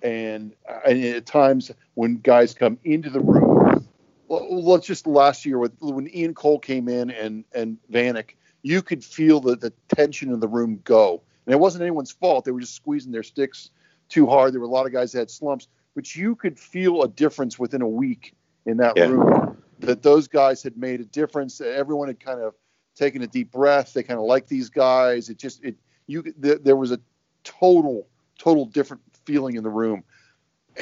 and, 0.03 0.55
and 0.85 1.05
at 1.05 1.27
times 1.27 1.71
when 1.95 2.17
guys 2.17 2.55
come 2.55 2.79
into 2.85 3.11
the 3.11 3.21
room, 3.21 3.87
well, 4.29 4.65
let's 4.65 4.87
just 4.87 5.07
last 5.07 5.45
year 5.47 5.59
with 5.59 5.73
when 5.79 6.09
Ian 6.15 6.35
Cole 6.35 6.59
came 6.59 6.89
in 6.89 7.11
and 7.11 7.45
and 7.55 7.77
Vanek 7.93 8.31
you 8.63 8.81
could 8.83 9.05
feel 9.05 9.41
the, 9.41 9.57
the 9.57 9.73
tension 9.95 10.33
in 10.33 10.41
the 10.41 10.49
room 10.49 10.81
go. 10.85 11.23
And 11.47 11.53
it 11.53 11.59
wasn't 11.59 11.83
anyone's 11.83 12.13
fault. 12.13 12.45
They 12.45 12.53
were 12.53 12.61
just 12.61 12.77
squeezing 12.77 13.13
their 13.13 13.25
sticks 13.25 13.71
too 14.09 14.27
hard. 14.27 14.53
There 14.53 14.61
were 14.61 14.67
a 14.67 14.71
lot 14.71 14.87
of 14.87 14.93
guys 14.93 15.13
that 15.13 15.19
had 15.19 15.31
slumps, 15.31 15.69
but 15.95 16.15
you 16.15 16.37
could 16.37 16.59
feel 16.59 17.03
a 17.03 17.09
difference 17.09 17.59
within 17.59 17.83
a 17.83 17.89
week 17.89 18.35
in 18.65 18.77
that 18.79 18.97
yeah. 18.97 19.07
room 19.07 19.57
that 19.81 20.03
those 20.03 20.29
guys 20.29 20.63
had 20.63 20.77
made 20.77 21.01
a 21.01 21.05
difference. 21.05 21.61
Everyone 21.61 22.09
had 22.09 22.21
kind 22.21 22.41
of 22.41 22.55
taken 22.95 23.23
a 23.23 23.27
deep 23.27 23.51
breath. 23.51 23.93
They 23.93 24.03
kind 24.03 24.19
of 24.19 24.27
like 24.27 24.47
these 24.47 24.71
guys. 24.71 25.29
It 25.29 25.39
just, 25.39 25.65
it, 25.65 25.77
you, 26.07 26.23
th- 26.23 26.61
there 26.63 26.77
was 26.77 26.93
a 26.93 27.01
total, 27.45 28.07
total 28.39 28.67
different 28.67 29.03
feeling 29.25 29.57
in 29.57 29.63
the 29.63 29.71
room. 29.71 30.05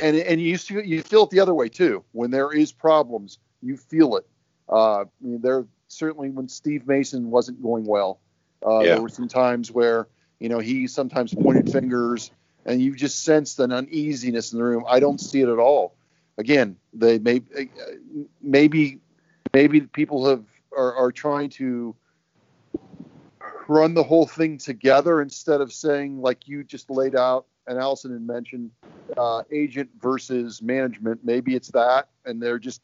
And, 0.00 0.16
and 0.16 0.40
you, 0.40 0.58
you 0.68 1.02
feel 1.02 1.24
it 1.24 1.30
the 1.30 1.40
other 1.40 1.54
way 1.54 1.68
too. 1.68 2.04
When 2.12 2.30
there 2.30 2.52
is 2.52 2.72
problems, 2.72 3.38
you 3.62 3.76
feel 3.76 4.16
it. 4.16 4.26
Uh, 4.68 5.00
I 5.00 5.04
mean, 5.20 5.40
there, 5.40 5.66
certainly 5.88 6.30
when 6.30 6.48
Steve 6.48 6.86
Mason 6.86 7.30
wasn't 7.30 7.62
going 7.62 7.84
well. 7.84 8.20
Uh, 8.66 8.80
yeah. 8.80 8.94
There 8.94 9.02
were 9.02 9.08
some 9.08 9.28
times 9.28 9.70
where 9.70 10.06
you 10.38 10.48
know 10.48 10.58
he 10.58 10.86
sometimes 10.86 11.34
pointed 11.34 11.72
fingers, 11.72 12.30
and 12.66 12.80
you 12.80 12.94
just 12.94 13.24
sensed 13.24 13.58
an 13.58 13.72
uneasiness 13.72 14.52
in 14.52 14.58
the 14.58 14.64
room. 14.64 14.84
I 14.88 15.00
don't 15.00 15.20
see 15.20 15.40
it 15.40 15.48
at 15.48 15.58
all. 15.58 15.94
Again, 16.38 16.76
they 16.92 17.18
may 17.18 17.42
maybe 18.42 18.98
maybe 19.52 19.80
people 19.80 20.28
have 20.28 20.44
are, 20.80 20.94
are 20.94 21.12
trying 21.12 21.50
to 21.50 21.94
run 23.68 23.94
the 23.94 24.02
whole 24.02 24.26
thing 24.26 24.58
together 24.58 25.20
instead 25.20 25.60
of 25.60 25.72
saying 25.72 26.20
like 26.20 26.48
you 26.48 26.64
just 26.64 26.90
laid 26.90 27.14
out 27.14 27.46
and 27.66 27.78
Allison 27.78 28.12
had 28.12 28.22
mentioned 28.26 28.70
uh, 29.16 29.42
agent 29.52 29.90
versus 30.00 30.62
management. 30.62 31.20
Maybe 31.22 31.54
it's 31.54 31.68
that, 31.68 32.08
and 32.24 32.42
they're 32.42 32.58
just 32.58 32.82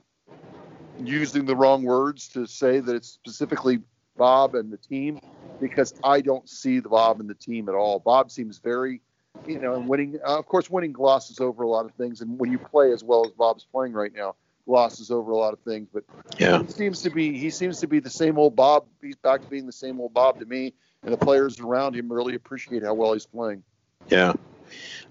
using 0.99 1.45
the 1.45 1.57
wrong 1.57 1.83
words 1.83 2.29
to 2.29 2.47
say 2.47 2.81
that 2.81 2.95
it's 2.95 3.09
specifically 3.09 3.81
Bob 4.17 4.55
and 4.55 4.73
the 4.73 4.77
team 4.77 5.21
because 5.61 5.95
I 6.05 6.21
don't 6.21 6.49
see 6.49 6.81
the 6.81 6.89
Bob 6.89 7.21
and 7.21 7.29
the 7.29 7.35
team 7.35 7.69
at 7.69 7.75
all. 7.75 7.99
Bob 7.99 8.31
seems 8.31 8.59
very, 8.59 9.01
you 9.47 9.59
know, 9.59 9.75
and 9.75 9.89
winning. 9.89 10.19
Uh, 10.25 10.39
of 10.39 10.47
course, 10.47 10.71
winning 10.71 10.93
glosses 10.93 11.41
over 11.41 11.63
a 11.63 11.69
lot 11.69 11.85
of 11.85 11.93
things, 11.95 12.21
and 12.21 12.39
when 12.39 12.53
you 12.53 12.59
play 12.59 12.93
as 12.93 13.03
well 13.03 13.27
as 13.27 13.33
Bob's 13.33 13.67
playing 13.71 13.93
right 13.93 14.13
now, 14.15 14.37
glosses 14.67 15.11
over 15.11 15.31
a 15.31 15.37
lot 15.37 15.53
of 15.53 15.61
things. 15.61 15.89
But 15.93 16.05
yeah, 16.39 16.63
he 16.63 16.69
seems 16.69 17.03
to 17.03 17.11
be 17.11 17.39
he 17.39 17.51
seems 17.51 17.81
to 17.81 17.87
be 17.87 18.01
the 18.01 18.11
same 18.11 18.39
old 18.39 18.57
Bob. 18.57 18.87
He's 19.01 19.17
back 19.17 19.43
to 19.43 19.49
being 19.49 19.67
the 19.67 19.73
same 19.73 20.01
old 20.01 20.13
Bob 20.13 20.39
to 20.41 20.47
me, 20.47 20.75
and 21.03 21.13
the 21.13 21.19
players 21.19 21.61
around 21.61 21.95
him 21.95 22.13
really 22.13 22.35
appreciate 22.35 22.83
how 22.83 22.95
well 22.95 23.13
he's 23.13 23.27
playing. 23.27 23.63
Yeah. 24.09 24.35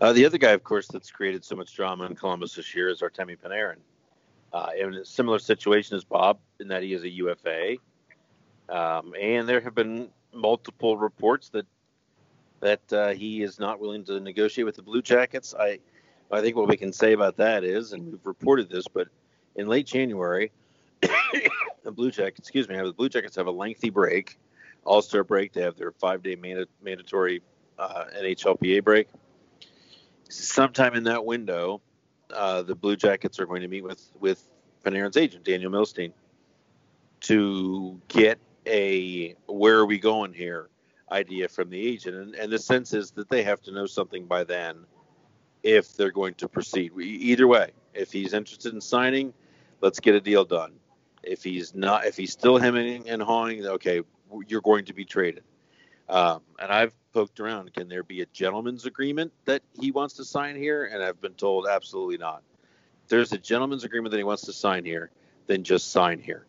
Uh, 0.02 0.12
the 0.12 0.26
other 0.26 0.38
guy, 0.38 0.52
of 0.52 0.64
course, 0.64 0.88
that's 0.88 1.10
created 1.10 1.46
so 1.46 1.56
much 1.56 1.74
drama 1.74 2.06
in 2.06 2.16
Columbus 2.16 2.56
this 2.56 2.76
year 2.76 2.90
is 2.90 3.02
Artemi 3.02 3.38
Panarin 3.38 3.78
uh, 4.56 4.70
in 4.78 4.94
a 4.96 5.06
similar 5.06 5.40
situation 5.40 5.96
as 5.96 6.04
Bob 6.04 6.40
in 6.60 6.70
that 6.70 6.84
he 6.84 6.94
is 6.94 7.04
a 7.04 7.10
UFA. 7.10 7.76
Um, 8.70 9.14
and 9.20 9.48
there 9.48 9.62
have 9.62 9.76
been 9.76 10.10
multiple 10.34 10.98
reports 10.98 11.50
that 11.50 11.66
that 12.62 12.94
uh, 12.94 13.10
he 13.10 13.44
is 13.44 13.60
not 13.60 13.80
willing 13.80 14.06
to 14.06 14.20
negotiate 14.20 14.66
with 14.66 14.76
the 14.76 14.82
Blue 14.82 15.02
Jackets. 15.02 15.54
I 15.58 15.80
I 16.32 16.42
think 16.42 16.56
what 16.56 16.68
we 16.68 16.78
can 16.78 16.94
say 16.94 17.14
about 17.14 17.38
that 17.38 17.64
is, 17.64 17.94
and 17.94 18.12
we've 18.12 18.26
reported 18.26 18.70
this, 18.70 18.88
but 18.88 19.10
in 19.56 19.68
late 19.68 19.88
January, 19.88 20.52
the 21.84 21.92
Blue 21.92 22.12
Jackets, 22.12 22.40
excuse 22.40 22.68
me, 22.68 22.76
the 22.78 22.94
Blue 22.94 23.10
Jackets 23.10 23.36
have 23.36 23.48
a 23.48 23.52
lengthy 23.52 23.90
break, 23.90 24.38
All 24.84 25.02
Star 25.02 25.24
break. 25.24 25.54
They 25.54 25.62
have 25.62 25.78
their 25.78 25.92
five 25.92 26.24
day 26.24 26.36
manda- 26.36 26.68
mandatory 26.84 27.42
uh, 27.78 28.06
NHLPA 28.18 28.84
break. 28.84 29.08
Sometime 30.30 30.96
in 30.96 31.04
that 31.04 31.26
window, 31.26 31.82
uh, 32.34 32.64
the 32.64 32.76
Blue 32.76 32.96
Jackets 32.96 33.40
are 33.40 33.46
going 33.46 33.62
to 33.62 33.68
meet 33.68 33.84
with 33.84 34.02
with 34.20 34.44
Panarin's 34.84 35.18
agent, 35.18 35.44
Daniel 35.44 35.72
Milstein, 35.72 36.12
to 37.22 38.00
get 38.08 38.40
a 38.68 39.36
where 39.48 39.78
are 39.78 39.86
we 39.86 40.00
going 40.00 40.34
here 40.34 40.70
idea 41.12 41.48
from 41.48 41.70
the 41.70 41.88
agent. 41.88 42.16
And, 42.16 42.36
and 42.36 42.52
the 42.52 42.60
sense 42.60 42.94
is 42.94 43.12
that 43.12 43.30
they 43.30 43.44
have 43.44 43.62
to 43.64 43.72
know 43.72 43.86
something 43.86 44.26
by 44.26 44.44
then 44.44 44.86
if 45.64 45.96
they're 45.96 46.12
going 46.12 46.36
to 46.36 46.48
proceed. 46.48 46.94
We, 46.94 47.06
either 47.06 47.48
way, 47.48 47.72
if 47.94 48.12
he's 48.12 48.34
interested 48.34 48.74
in 48.74 48.82
signing, 48.82 49.34
let's 49.86 50.00
get 50.00 50.16
a 50.16 50.20
deal 50.20 50.44
done. 50.44 50.74
If 51.22 51.44
he's 51.44 51.76
not, 51.76 52.06
if 52.06 52.18
he's 52.18 52.32
still 52.32 52.58
hemming 52.58 53.08
and 53.08 53.22
hawing, 53.22 53.64
okay, 53.66 54.02
you're 54.48 54.62
going 54.62 54.86
to 54.86 54.94
be 54.94 55.06
traded. 55.06 55.44
Um, 56.10 56.42
and 56.60 56.72
I've 56.72 56.94
poked 57.14 57.40
around. 57.40 57.72
Can 57.74 57.88
there 57.88 58.04
be 58.04 58.22
a 58.22 58.26
gentleman's 58.28 58.88
agreement 58.88 59.32
that 59.46 59.62
he 59.80 59.92
wants 59.92 60.16
to 60.16 60.26
sign 60.26 60.56
here? 60.56 60.86
And 60.86 61.04
I've 61.04 61.22
been 61.22 61.36
told 61.36 61.68
absolutely 61.68 62.18
not. 62.18 62.42
If 63.04 63.10
there's 63.10 63.32
a 63.32 63.38
gentleman's 63.38 63.84
agreement 63.84 64.10
that 64.12 64.18
he 64.18 64.24
wants 64.24 64.44
to 64.46 64.54
sign 64.54 64.86
here, 64.86 65.12
then 65.46 65.64
just 65.64 65.92
sign 65.92 66.20
here. 66.20 66.48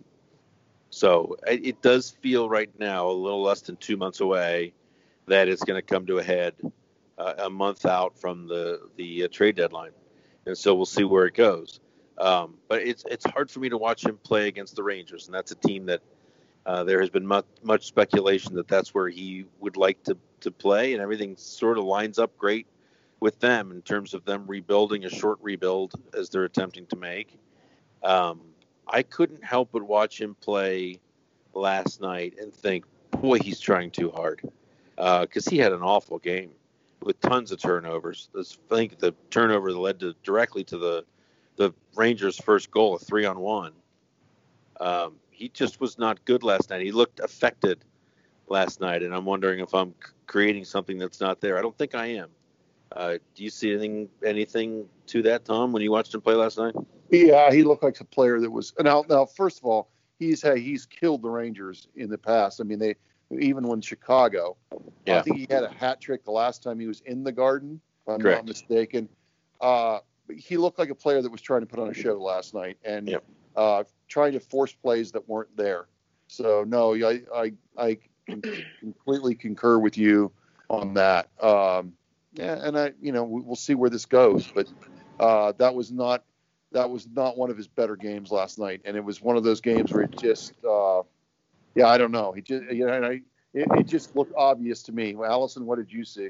So 0.89 1.37
it 1.47 1.83
does 1.83 2.11
feel 2.11 2.49
right 2.49 2.71
now 2.79 3.09
a 3.09 3.13
little 3.13 3.43
less 3.43 3.61
than 3.61 3.77
two 3.77 3.99
months 3.99 4.21
away 4.21 4.73
that 5.27 5.47
it's 5.49 5.63
going 5.63 5.79
to 5.79 5.87
come 5.87 6.07
to 6.07 6.19
a 6.19 6.23
head 6.23 6.55
uh, 7.19 7.35
a 7.39 7.51
month 7.51 7.85
out 7.85 8.19
from 8.19 8.47
the 8.49 8.89
the 8.97 9.25
uh, 9.25 9.29
trade 9.31 9.57
deadline, 9.57 9.91
and 10.47 10.57
so 10.57 10.75
we'll 10.75 10.87
see 10.87 11.05
where 11.05 11.27
it 11.27 11.35
goes. 11.35 11.81
Um, 12.19 12.55
but 12.69 12.83
it's 12.83 13.05
it's 13.11 13.27
hard 13.27 13.51
for 13.51 13.61
me 13.61 13.69
to 13.69 13.77
watch 13.77 14.05
him 14.05 14.19
play 14.23 14.49
against 14.49 14.77
the 14.77 14.83
Rangers, 14.83 15.27
and 15.27 15.35
that's 15.35 15.53
a 15.53 15.57
team 15.57 15.87
that 15.87 16.01
uh, 16.67 16.83
there 16.83 17.01
has 17.01 17.11
been 17.11 17.27
much, 17.27 17.47
much 17.63 17.87
speculation 17.87 18.55
that 18.57 18.67
that's 18.67 18.93
where 18.93 19.09
he 19.09 19.47
would 19.61 19.77
like 19.77 20.03
to, 20.05 20.17
to 20.41 20.51
play, 20.51 20.95
and 20.95 21.03
everything 21.03 21.37
sort 21.37 21.79
of 21.79 21.85
lines 21.85 22.19
up 22.19 22.37
great 22.37 22.67
with 23.21 23.39
them 23.39 23.71
in 23.71 23.81
terms 23.83 24.15
of 24.15 24.25
them 24.25 24.45
rebuilding 24.47 25.05
a 25.05 25.09
short 25.09 25.39
rebuild 25.41 25.95
as 26.13 26.29
they're 26.29 26.45
attempting 26.45 26.87
to 26.87 26.97
make. 26.97 27.39
Um, 28.03 28.41
I 28.89 29.03
couldn't 29.03 29.45
help 29.45 29.71
but 29.73 29.83
watch 29.83 30.21
him 30.21 30.37
play 30.41 31.01
last 31.55 32.01
night 32.01 32.35
and 32.41 32.53
think, 32.53 32.85
boy, 33.11 33.39
he's 33.39 33.61
trying 33.61 33.91
too 33.91 34.11
hard 34.11 34.43
because 34.97 35.47
uh, 35.47 35.51
he 35.51 35.59
had 35.59 35.73
an 35.73 35.83
awful 35.83 36.19
game 36.19 36.51
with 37.03 37.21
tons 37.21 37.53
of 37.53 37.61
turnovers. 37.61 38.29
I 38.37 38.43
think 38.75 38.99
the 38.99 39.15
turnover 39.31 39.73
that 39.73 39.79
led 39.79 40.01
to 40.01 40.15
directly 40.25 40.65
to 40.65 40.79
the 40.79 41.05
the 41.57 41.73
Rangers' 41.95 42.39
first 42.39 42.71
goal, 42.71 42.97
a 42.97 42.99
three 42.99 43.25
on 43.25 43.39
one. 43.41 43.73
Um, 44.81 45.17
he 45.31 45.49
just 45.49 45.81
was 45.81 45.99
not 45.99 46.25
good 46.25 46.43
last 46.43 46.71
night. 46.71 46.83
He 46.83 46.93
looked 46.93 47.21
affected 47.21 47.85
last 48.49 48.81
night, 48.81 49.03
and 49.03 49.15
I'm 49.15 49.25
wondering 49.25 49.61
if 49.61 49.75
I'm 49.75 49.95
creating 50.27 50.65
something 50.65 50.99
that's 50.99 51.21
not 51.21 51.41
there. 51.41 51.59
I 51.59 51.63
don't 51.63 51.77
think 51.77 51.95
I 51.95 52.07
am. 52.07 52.29
Uh, 52.93 53.19
do 53.35 53.43
you 53.43 53.51
see 53.51 53.73
anything 53.73 54.09
anything 54.25 54.87
to 55.09 55.23
that, 55.23 55.45
Tom, 55.45 55.73
when 55.73 55.83
you 55.83 55.91
watched 55.91 56.15
him 56.15 56.21
play 56.21 56.35
last 56.35 56.57
night? 56.57 56.75
Yeah, 57.11 57.53
he 57.53 57.63
looked 57.63 57.83
like 57.83 58.01
a 58.01 58.05
player 58.05 58.41
that 58.41 58.51
was 58.51 58.73
now. 58.81 59.05
Now, 59.09 59.27
first 59.27 59.59
of 59.59 59.65
all, 59.65 59.91
he's 60.19 60.43
hey, 60.43 60.61
he's 60.61 60.87
killed 60.87 61.23
the 61.23 61.31
Rangers 61.31 61.89
in 61.97 62.11
the 62.11 62.19
past. 62.19 62.61
I 62.61 62.65
mean, 62.65 62.79
they 62.79 62.97
even 63.39 63.67
when 63.67 63.81
Chicago. 63.81 64.57
Yeah. 65.05 65.19
I 65.19 65.23
think 65.23 65.37
he 65.37 65.47
had 65.51 65.65
a 65.65 65.73
hat 65.73 66.01
trick 66.01 66.25
the 66.25 66.31
last 66.31 66.63
time 66.63 66.79
he 66.79 66.87
was 66.87 67.01
in 67.03 67.25
the 67.25 67.33
Garden, 67.33 67.81
if 68.03 68.15
I'm 68.15 68.21
Correct. 68.21 68.45
not 68.45 68.49
mistaken. 68.49 69.09
Uh, 69.61 69.99
he 70.35 70.57
looked 70.57 70.79
like 70.79 70.91
a 70.91 70.95
player 70.95 71.23
that 71.23 71.31
was 71.31 71.41
trying 71.41 71.61
to 71.61 71.67
put 71.67 71.79
on 71.79 71.89
a 71.89 71.95
show 71.95 72.21
last 72.21 72.55
night 72.55 72.79
and 72.85 73.09
yep. 73.09 73.25
uh, 73.57 73.85
trying 74.09 74.33
to 74.33 74.41
force 74.41 74.73
plays 74.73 75.13
that 75.13 75.29
weren't 75.29 75.55
there. 75.57 75.87
So 76.29 76.65
no, 76.67 76.95
I 76.95 77.23
I, 77.35 77.53
I 77.79 77.99
completely 78.81 79.35
concur 79.35 79.79
with 79.79 79.97
you 79.97 80.33
on 80.69 80.95
that. 80.95 81.29
Um, 81.41 81.93
yeah, 82.33 82.59
and 82.63 82.79
I 82.79 82.93
you 83.01 83.13
know 83.13 83.25
we'll 83.25 83.57
see 83.57 83.75
where 83.75 83.91
this 83.91 84.07
goes, 84.07 84.47
but 84.47 84.69
uh, 85.21 85.53
that 85.59 85.75
was 85.75 85.93
not 85.93 86.25
that 86.73 86.91
was 86.91 87.09
not 87.15 87.39
one 87.39 87.51
of 87.51 87.57
his 87.57 87.69
better 87.69 87.97
games 87.97 88.31
last 88.31 88.59
night, 88.59 88.83
and 88.85 88.97
it 88.97 89.05
was 89.05 89.23
one 89.23 89.37
of 89.37 89.45
those 89.45 89.61
games 89.61 89.93
where 89.93 90.03
it 90.03 90.17
just 90.19 90.53
uh, 90.69 91.03
yeah 91.75 91.87
I 91.87 91.99
don't 91.99 92.13
know 92.13 92.33
he 92.33 92.43
just 92.43 92.65
you 92.71 92.87
know 92.87 92.93
I, 92.93 93.21
it, 93.55 93.69
it 93.79 93.87
just 93.87 94.15
looked 94.15 94.35
obvious 94.37 94.83
to 94.85 94.93
me. 94.93 95.15
Well, 95.15 95.31
Allison, 95.31 95.65
what 95.65 95.77
did 95.79 95.91
you 95.91 96.05
see? 96.05 96.29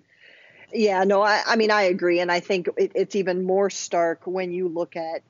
Yeah, 0.73 1.05
no, 1.05 1.23
I, 1.23 1.43
I 1.47 1.57
mean, 1.57 1.71
I 1.71 1.83
agree. 1.83 2.21
And 2.21 2.31
I 2.31 2.41
think 2.41 2.69
it, 2.77 2.93
it's 2.95 3.17
even 3.17 3.45
more 3.45 3.71
stark 3.71 4.27
when 4.27 4.53
you 4.53 4.69
look 4.69 4.97
at 4.97 5.23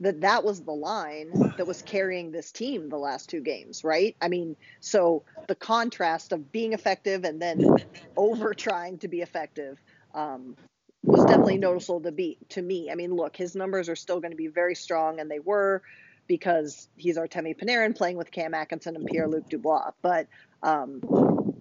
that 0.00 0.20
that 0.22 0.42
was 0.42 0.62
the 0.62 0.72
line 0.72 1.30
that 1.56 1.66
was 1.66 1.80
carrying 1.82 2.32
this 2.32 2.50
team 2.50 2.88
the 2.88 2.96
last 2.98 3.30
two 3.30 3.40
games, 3.40 3.84
right? 3.84 4.16
I 4.20 4.28
mean, 4.28 4.56
so 4.80 5.22
the 5.46 5.54
contrast 5.54 6.32
of 6.32 6.50
being 6.50 6.72
effective 6.72 7.24
and 7.24 7.40
then 7.40 7.64
over 8.16 8.52
trying 8.52 8.98
to 8.98 9.08
be 9.08 9.20
effective 9.20 9.78
um, 10.12 10.56
was 11.04 11.24
definitely 11.24 11.58
noticeable 11.58 12.00
to 12.00 12.10
be 12.10 12.38
to 12.50 12.62
me. 12.62 12.90
I 12.90 12.96
mean, 12.96 13.14
look, 13.14 13.36
his 13.36 13.54
numbers 13.54 13.88
are 13.88 13.96
still 13.96 14.20
going 14.20 14.32
to 14.32 14.36
be 14.36 14.48
very 14.48 14.74
strong, 14.74 15.20
and 15.20 15.30
they 15.30 15.38
were 15.38 15.82
because 16.26 16.88
he's 16.96 17.16
Artemi 17.16 17.56
Panarin 17.56 17.96
playing 17.96 18.16
with 18.16 18.30
Cam 18.30 18.54
Atkinson 18.54 18.96
and 18.96 19.06
Pierre 19.06 19.28
Luc 19.28 19.48
Dubois. 19.48 19.90
But 20.02 20.26
um, 20.62 21.00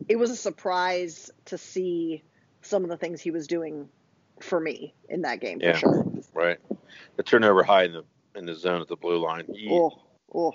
it 0.08 0.16
was 0.18 0.32
a 0.32 0.36
surprise 0.36 1.30
to 1.46 1.58
see 1.58 2.24
some 2.62 2.84
of 2.84 2.90
the 2.90 2.98
things 2.98 3.22
he 3.22 3.32
was 3.32 3.48
doing 3.48 3.88
for 4.40 4.60
me 4.60 4.94
in 5.10 5.22
that 5.22 5.40
game 5.40 5.60
yeah, 5.62 5.74
for 5.74 5.80
sure. 5.80 6.06
Right. 6.34 6.58
The 7.18 7.24
turnover 7.24 7.64
high 7.64 7.84
in 7.84 7.94
the 7.94 8.04
in 8.36 8.46
the 8.46 8.56
zone 8.56 8.82
at 8.82 8.88
the 8.88 8.96
blue 8.96 9.20
line. 9.20 9.46
Oh, 9.70 10.00
oh. 10.34 10.54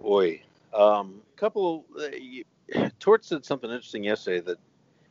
Boy. 0.00 0.42
Um, 0.74 1.22
a 1.34 1.40
couple 1.40 1.86
uh, 1.98 2.90
Torts 3.00 3.28
said 3.28 3.44
something 3.44 3.70
interesting 3.70 4.04
yesterday 4.04 4.40
that 4.40 4.58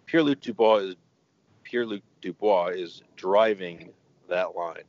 Pierre 0.06 0.24
Luc 0.24 0.40
Dubois 0.42 0.78
is 0.78 0.96
Pierre 1.64 1.86
Luc 1.86 2.02
Dubois 2.22 2.68
is 2.68 3.02
driving 3.16 3.90
that 4.30 4.56
line. 4.56 4.84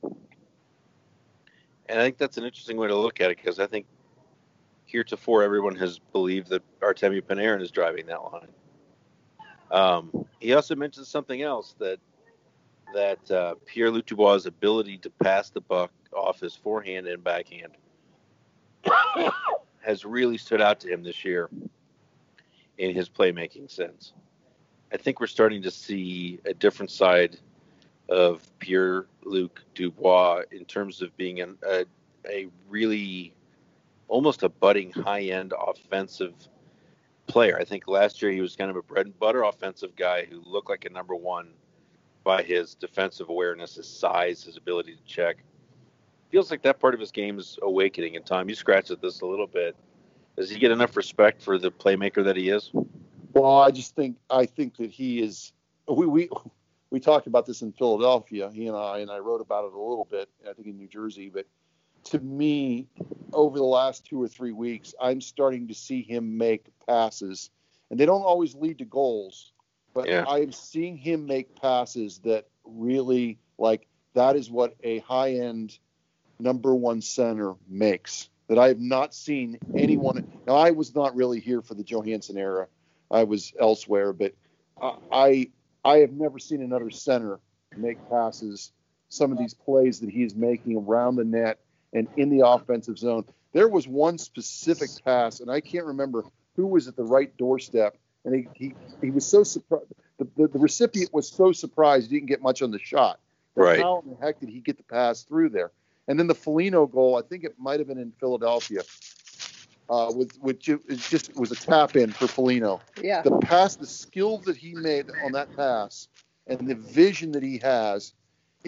And 1.88 1.98
I 1.98 2.02
think 2.02 2.18
that's 2.18 2.36
an 2.36 2.44
interesting 2.44 2.76
way 2.76 2.88
to 2.88 2.96
look 2.96 3.20
at 3.20 3.30
it 3.30 3.38
because 3.38 3.58
I 3.58 3.66
think 3.66 3.86
heretofore 4.86 5.42
everyone 5.42 5.74
has 5.76 5.98
believed 5.98 6.48
that 6.50 6.62
Artemi 6.80 7.22
Panarin 7.22 7.62
is 7.62 7.70
driving 7.70 8.06
that 8.06 8.22
line. 8.22 8.48
Um, 9.70 10.26
he 10.40 10.54
also 10.54 10.74
mentioned 10.74 11.06
something 11.06 11.42
else 11.42 11.74
that 11.78 11.98
that 12.94 13.30
uh, 13.30 13.54
Pierre 13.66 13.90
Luc 13.90 14.06
Dubois' 14.06 14.46
ability 14.46 14.96
to 14.98 15.10
pass 15.10 15.50
the 15.50 15.60
buck 15.60 15.92
off 16.12 16.40
his 16.40 16.54
forehand 16.54 17.06
and 17.06 17.22
backhand 17.22 17.76
has 19.80 20.04
really 20.04 20.38
stood 20.38 20.62
out 20.62 20.80
to 20.80 20.88
him 20.88 21.02
this 21.02 21.24
year 21.24 21.50
in 22.78 22.94
his 22.94 23.08
playmaking 23.08 23.70
sense. 23.70 24.14
I 24.92 24.96
think 24.96 25.20
we're 25.20 25.26
starting 25.26 25.62
to 25.62 25.70
see 25.70 26.40
a 26.46 26.54
different 26.54 26.90
side 26.90 27.38
of 28.08 28.48
Pierre 28.58 29.06
Luc 29.24 29.60
Dubois 29.74 30.42
in 30.50 30.64
terms 30.64 31.02
of 31.02 31.14
being 31.18 31.40
an, 31.40 31.58
a, 31.66 31.84
a 32.26 32.48
really 32.68 33.34
almost 34.08 34.42
a 34.42 34.48
budding 34.48 34.90
high 34.90 35.24
end 35.24 35.52
offensive 35.66 36.32
player. 37.28 37.56
I 37.58 37.64
think 37.64 37.86
last 37.86 38.20
year 38.20 38.32
he 38.32 38.40
was 38.40 38.56
kind 38.56 38.70
of 38.70 38.76
a 38.76 38.82
bread 38.82 39.06
and 39.06 39.18
butter 39.18 39.44
offensive 39.44 39.94
guy 39.94 40.24
who 40.24 40.42
looked 40.44 40.68
like 40.68 40.84
a 40.84 40.90
number 40.90 41.14
one 41.14 41.50
by 42.24 42.42
his 42.42 42.74
defensive 42.74 43.28
awareness, 43.28 43.76
his 43.76 43.88
size, 43.88 44.42
his 44.42 44.56
ability 44.56 44.96
to 44.96 45.02
check. 45.04 45.36
Feels 46.30 46.50
like 46.50 46.62
that 46.62 46.80
part 46.80 46.94
of 46.94 47.00
his 47.00 47.10
game 47.10 47.38
is 47.38 47.58
awakening 47.62 48.14
in 48.14 48.22
time. 48.22 48.48
You 48.48 48.54
scratched 48.54 48.90
at 48.90 49.00
this 49.00 49.20
a 49.20 49.26
little 49.26 49.46
bit. 49.46 49.76
Does 50.36 50.50
he 50.50 50.58
get 50.58 50.70
enough 50.70 50.96
respect 50.96 51.42
for 51.42 51.58
the 51.58 51.70
playmaker 51.70 52.24
that 52.24 52.36
he 52.36 52.50
is? 52.50 52.70
Well, 53.32 53.58
I 53.58 53.70
just 53.70 53.94
think 53.94 54.16
I 54.30 54.46
think 54.46 54.76
that 54.76 54.90
he 54.90 55.20
is. 55.20 55.52
We 55.86 56.06
we 56.06 56.28
we 56.90 57.00
talked 57.00 57.26
about 57.26 57.46
this 57.46 57.62
in 57.62 57.72
Philadelphia. 57.72 58.50
He 58.52 58.66
and 58.66 58.76
I 58.76 58.98
and 58.98 59.10
I 59.10 59.18
wrote 59.18 59.40
about 59.40 59.64
it 59.64 59.72
a 59.72 59.78
little 59.78 60.06
bit. 60.10 60.28
I 60.48 60.52
think 60.52 60.68
in 60.68 60.76
New 60.76 60.86
Jersey, 60.86 61.28
but 61.28 61.46
to 62.10 62.18
me, 62.18 62.86
over 63.32 63.58
the 63.58 63.64
last 63.64 64.04
two 64.04 64.22
or 64.22 64.28
three 64.28 64.52
weeks, 64.52 64.94
I'm 65.00 65.20
starting 65.20 65.68
to 65.68 65.74
see 65.74 66.02
him 66.02 66.38
make 66.38 66.66
passes, 66.86 67.50
and 67.90 67.98
they 67.98 68.06
don't 68.06 68.22
always 68.22 68.54
lead 68.54 68.78
to 68.78 68.84
goals, 68.84 69.52
but 69.94 70.08
yeah. 70.08 70.24
I'm 70.26 70.52
seeing 70.52 70.96
him 70.96 71.26
make 71.26 71.60
passes 71.60 72.18
that 72.24 72.46
really 72.64 73.38
like 73.58 73.86
that 74.14 74.36
is 74.36 74.50
what 74.50 74.74
a 74.82 74.98
high 75.00 75.34
end 75.34 75.78
number 76.38 76.74
one 76.74 77.00
center 77.00 77.54
makes. 77.68 78.28
That 78.48 78.58
I 78.58 78.68
have 78.68 78.80
not 78.80 79.14
seen 79.14 79.58
anyone. 79.76 80.26
Now, 80.46 80.54
I 80.54 80.70
was 80.70 80.94
not 80.94 81.14
really 81.14 81.38
here 81.38 81.60
for 81.60 81.74
the 81.74 81.84
Johansen 81.84 82.38
era. 82.38 82.66
I 83.10 83.24
was 83.24 83.52
elsewhere, 83.60 84.14
but 84.14 84.34
I 85.12 85.50
I 85.84 85.98
have 85.98 86.12
never 86.12 86.38
seen 86.38 86.62
another 86.62 86.90
center 86.90 87.40
make 87.76 87.98
passes. 88.08 88.72
Some 89.10 89.32
of 89.32 89.38
these 89.38 89.54
plays 89.54 90.00
that 90.00 90.10
he 90.10 90.22
is 90.22 90.34
making 90.34 90.76
around 90.76 91.16
the 91.16 91.24
net 91.24 91.58
and 91.92 92.08
in 92.16 92.30
the 92.30 92.46
offensive 92.46 92.98
zone. 92.98 93.24
There 93.52 93.68
was 93.68 93.88
one 93.88 94.18
specific 94.18 94.90
pass, 95.04 95.40
and 95.40 95.50
I 95.50 95.60
can't 95.60 95.86
remember 95.86 96.24
who 96.56 96.66
was 96.66 96.88
at 96.88 96.96
the 96.96 97.04
right 97.04 97.34
doorstep, 97.36 97.96
and 98.24 98.34
he 98.34 98.48
he, 98.54 98.74
he 99.00 99.10
was 99.10 99.26
so 99.26 99.42
surprised. 99.42 99.86
The, 100.18 100.26
the, 100.36 100.48
the, 100.48 100.58
recipient 100.58 101.14
was 101.14 101.28
so 101.28 101.52
surprised 101.52 102.10
he 102.10 102.16
didn't 102.16 102.28
get 102.28 102.42
much 102.42 102.60
on 102.60 102.72
the 102.72 102.78
shot. 102.80 103.20
Right. 103.54 103.80
How 103.80 104.02
in 104.04 104.10
the 104.10 104.16
heck 104.16 104.40
did 104.40 104.48
he 104.48 104.58
get 104.58 104.76
the 104.76 104.82
pass 104.82 105.22
through 105.22 105.50
there? 105.50 105.70
And 106.08 106.18
then 106.18 106.26
the 106.26 106.34
Foligno 106.34 106.86
goal, 106.86 107.16
I 107.16 107.22
think 107.22 107.44
it 107.44 107.54
might 107.56 107.78
have 107.78 107.86
been 107.86 107.98
in 107.98 108.12
Philadelphia, 108.18 108.80
uh, 109.88 110.10
with 110.12 110.36
which 110.38 110.68
it 110.68 110.80
just 110.88 111.36
was 111.36 111.52
a 111.52 111.54
tap 111.54 111.94
in 111.94 112.10
for 112.10 112.26
Foligno. 112.26 112.80
Yeah. 113.00 113.22
The 113.22 113.38
pass, 113.38 113.76
the 113.76 113.86
skill 113.86 114.38
that 114.38 114.56
he 114.56 114.74
made 114.74 115.06
on 115.24 115.32
that 115.32 115.54
pass, 115.54 116.08
and 116.48 116.66
the 116.66 116.74
vision 116.74 117.30
that 117.32 117.42
he 117.42 117.58
has 117.58 118.14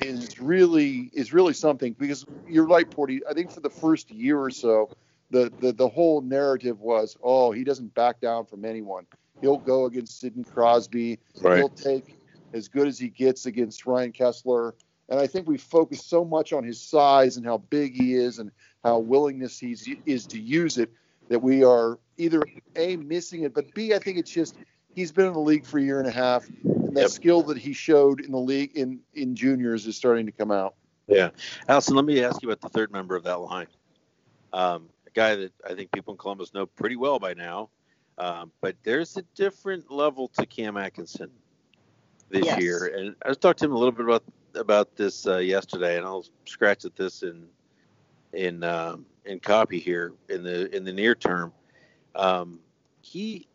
is 0.03 0.41
really 0.41 1.11
is 1.13 1.33
really 1.33 1.53
something 1.53 1.95
because 1.99 2.25
you're 2.49 2.67
right, 2.67 2.89
Porty. 2.91 3.21
I 3.29 3.35
think 3.35 3.51
for 3.51 3.61
the 3.61 3.71
first 3.71 4.11
year 4.11 4.39
or 4.39 4.51
so, 4.51 4.91
the, 5.31 5.53
the 5.61 5.73
the 5.73 5.89
whole 5.89 6.21
narrative 6.21 6.81
was, 6.81 7.17
oh, 7.23 7.53
he 7.53 7.65
doesn't 7.65 7.95
back 7.95 8.21
down 8.21 8.47
from 8.47 8.65
anyone. 8.65 9.07
He'll 9.41 9.59
go 9.59 9.87
against 9.87 10.21
Sidney 10.21 10.45
Crosby. 10.45 11.19
Right. 11.41 11.59
He'll 11.59 11.69
take 11.69 12.17
as 12.53 12.69
good 12.69 12.89
as 12.89 12.99
he 12.99 13.09
gets 13.09 13.47
against 13.47 13.87
Ryan 13.87 14.13
Kesler. 14.13 14.73
And 15.09 15.19
I 15.19 15.27
think 15.27 15.49
we 15.49 15.59
focus 15.59 16.05
so 16.05 16.25
much 16.25 16.53
on 16.53 16.63
his 16.63 16.81
size 16.81 17.37
and 17.37 17.45
how 17.45 17.59
big 17.59 17.95
he 17.95 18.15
is 18.15 18.39
and 18.39 18.51
how 18.85 18.99
willingness 18.99 19.59
he's 19.59 19.89
is 20.07 20.27
to 20.29 20.41
use 20.41 20.79
it 20.79 20.91
that 21.29 21.41
we 21.41 21.65
are 21.65 21.99
either 22.17 22.43
a 22.77 22.97
missing 22.97 23.43
it, 23.43 23.55
but 23.55 23.73
b 23.75 23.95
I 23.95 23.99
think 23.99 24.19
it's 24.19 24.31
just 24.31 24.57
he's 24.95 25.13
been 25.13 25.27
in 25.27 25.33
the 25.33 25.41
league 25.41 25.65
for 25.65 25.79
a 25.79 25.83
year 25.83 25.99
and 25.99 26.09
a 26.09 26.13
half 26.13 26.49
and 26.91 26.97
that 26.97 27.03
yep. 27.03 27.11
skill 27.11 27.43
that 27.43 27.57
he 27.57 27.73
showed 27.73 28.21
in 28.21 28.33
the 28.33 28.39
league 28.39 28.77
in 28.77 29.01
in 29.15 29.37
juniors 29.37 29.87
is 29.87 29.97
starting 29.97 30.27
to 30.27 30.33
come 30.33 30.51
out. 30.51 30.75
Yeah, 31.07 31.31
Allison, 31.69 31.97
let 31.97 32.05
me 32.05 32.23
ask 32.23 32.43
you 32.43 32.49
about 32.49 32.61
the 32.61 32.69
third 32.69 32.93
member 32.93 33.17
of 33.17 33.25
that 33.25 33.41
line. 33.41 33.67
Um, 34.53 34.89
a 35.07 35.11
guy 35.11 35.37
that 35.37 35.53
I 35.65 35.75
think 35.75 35.93
people 35.93 36.15
in 36.15 36.19
Columbus 36.19 36.55
know 36.55 36.67
pretty 36.67 36.97
well 36.97 37.19
by 37.19 37.35
now, 37.35 37.71
um, 38.19 38.51
but 38.61 38.77
there's 38.83 39.17
a 39.17 39.23
different 39.35 39.91
level 39.91 40.29
to 40.29 40.47
Cam 40.47 40.77
Atkinson 40.77 41.31
this 42.29 42.45
yes. 42.45 42.61
year, 42.61 42.93
and 42.97 43.15
I 43.25 43.29
was 43.29 43.39
talking 43.39 43.59
to 43.61 43.65
him 43.67 43.73
a 43.73 43.79
little 43.79 43.93
bit 43.93 44.05
about 44.05 44.25
about 44.55 44.97
this 44.97 45.27
uh, 45.27 45.39
yesterday, 45.39 45.97
and 45.97 46.05
I'll 46.05 46.27
scratch 46.45 46.85
at 46.85 46.97
this 46.97 47.23
in 47.23 47.47
in 48.33 48.65
um, 48.65 49.07
in 49.25 49.39
copy 49.39 49.79
here 49.79 50.13
in 50.29 50.43
the 50.43 50.75
in 50.75 50.85
the 50.85 50.93
near 50.93 51.15
term. 51.15 51.53
Um, 52.15 52.59
he 53.01 53.47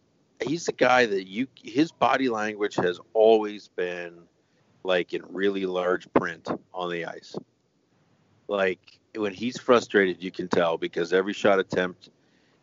he's 0.43 0.65
the 0.65 0.71
guy 0.71 1.05
that 1.05 1.27
you 1.27 1.47
his 1.63 1.91
body 1.91 2.29
language 2.29 2.75
has 2.75 2.99
always 3.13 3.67
been 3.69 4.19
like 4.83 5.13
in 5.13 5.23
really 5.29 5.65
large 5.65 6.11
print 6.13 6.47
on 6.73 6.91
the 6.91 7.05
ice. 7.05 7.35
Like 8.47 8.99
when 9.15 9.33
he's 9.33 9.57
frustrated, 9.57 10.23
you 10.23 10.31
can 10.31 10.47
tell 10.47 10.77
because 10.77 11.13
every 11.13 11.33
shot 11.33 11.59
attempt 11.59 12.09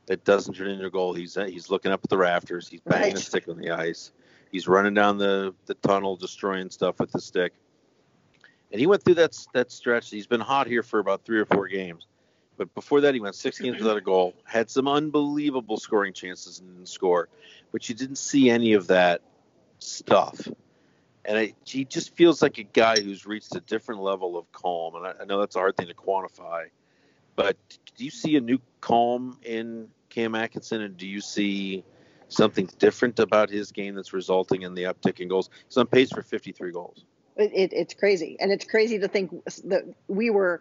that 0.07 0.25
doesn't 0.25 0.55
turn 0.55 0.69
into 0.69 0.87
a 0.87 0.91
goal, 0.91 1.15
he's 1.15 1.35
he's 1.35 1.71
looking 1.71 1.93
up 1.93 2.01
at 2.05 2.11
the 2.11 2.19
rafters, 2.19 2.69
he's 2.69 2.81
banging 2.81 3.15
right. 3.15 3.19
a 3.19 3.21
stick 3.23 3.49
on 3.49 3.59
the 3.59 3.71
ice, 3.71 4.13
he's 4.51 4.69
running 4.69 4.95
down 4.95 5.19
the 5.19 5.55
the 5.67 5.75
tunnel, 5.75 6.17
destroying 6.17 6.71
stuff 6.71 6.99
with 7.01 7.13
the 7.13 7.21
stick. 7.21 7.53
And 8.71 8.81
he 8.81 8.87
went 8.87 9.05
through 9.05 9.15
that 9.15 9.37
that 9.53 9.73
stretch. 9.73 10.11
He's 10.11 10.27
been 10.27 10.41
hot 10.41 10.67
here 10.67 10.83
for 10.83 10.99
about 10.99 11.25
three 11.25 11.39
or 11.39 11.47
four 11.47 11.69
games, 11.69 12.07
but 12.57 12.75
before 12.75 13.03
that, 13.03 13.15
he 13.15 13.21
went 13.21 13.35
six 13.35 13.59
games 13.59 13.79
without 13.79 13.97
a 13.97 14.03
goal. 14.03 14.35
Had 14.45 14.71
some 14.71 14.87
unbelievable 14.89 15.79
scoring 15.79 16.13
chances 16.13 16.61
and 16.61 16.69
didn't 16.69 16.89
score, 16.89 17.29
but 17.73 17.89
you 17.89 17.95
didn't 17.95 18.17
see 18.17 18.51
any 18.51 18.75
of 18.75 18.89
that 18.89 19.23
stuff. 19.79 20.49
And 21.25 21.39
it, 21.39 21.55
he 21.65 21.85
just 21.85 22.15
feels 22.15 22.43
like 22.43 22.59
a 22.59 22.65
guy 22.65 23.01
who's 23.01 23.27
reached 23.27 23.55
a 23.55 23.61
different 23.61 24.03
level 24.03 24.37
of 24.37 24.51
calm. 24.53 24.97
And 24.97 25.07
I, 25.07 25.15
I 25.23 25.25
know 25.25 25.41
that's 25.41 25.57
a 25.57 25.61
hard 25.61 25.77
thing 25.77 25.87
to 25.87 25.95
quantify, 25.95 26.67
but 27.37 27.57
do 27.97 28.05
you 28.05 28.11
see 28.11 28.37
a 28.37 28.41
new 28.41 28.61
calm 28.81 29.39
in 29.43 29.89
Cam 30.11 30.35
Atkinson, 30.35 30.83
and 30.83 30.97
do 30.97 31.07
you 31.07 31.21
see 31.21 31.85
something 32.29 32.69
different 32.79 33.19
about 33.19 33.51
his 33.51 33.73
game 33.73 33.95
that's 33.95 34.13
resulting 34.13 34.63
in 34.63 34.75
the 34.75 34.85
uptick 34.85 35.21
in 35.21 35.29
goals? 35.29 35.49
He's 35.67 35.77
on 35.77 35.87
pace 35.87 36.11
for 36.11 36.23
53 36.23 36.73
goals. 36.73 37.05
It, 37.37 37.51
it, 37.55 37.73
it's 37.73 37.95
crazy, 37.95 38.37
and 38.39 38.53
it's 38.53 38.67
crazy 38.67 38.99
to 38.99 39.09
think 39.09 39.33
that 39.65 39.85
we 40.09 40.29
were 40.29 40.61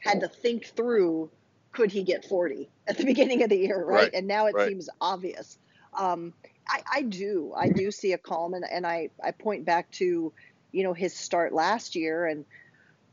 had 0.00 0.20
to 0.20 0.28
think 0.28 0.66
through 0.66 1.30
could 1.72 1.92
he 1.92 2.02
get 2.02 2.24
40 2.24 2.68
at 2.86 2.98
the 2.98 3.04
beginning 3.12 3.42
of 3.42 3.50
the 3.50 3.56
year, 3.56 3.82
right? 3.84 4.02
right. 4.02 4.10
And 4.14 4.26
now 4.26 4.46
it 4.46 4.54
right. 4.54 4.68
seems 4.68 4.88
obvious. 5.00 5.58
Um, 5.94 6.32
I, 6.68 6.82
I, 6.92 7.02
do, 7.02 7.52
I 7.56 7.68
do 7.68 7.90
see 7.90 8.12
a 8.12 8.18
calm, 8.18 8.54
and, 8.54 8.64
and 8.70 8.86
I, 8.86 9.10
I 9.22 9.32
point 9.32 9.64
back 9.64 9.90
to, 9.92 10.32
you 10.72 10.82
know, 10.82 10.92
his 10.92 11.14
start 11.14 11.52
last 11.52 11.96
year, 11.96 12.26
and 12.26 12.44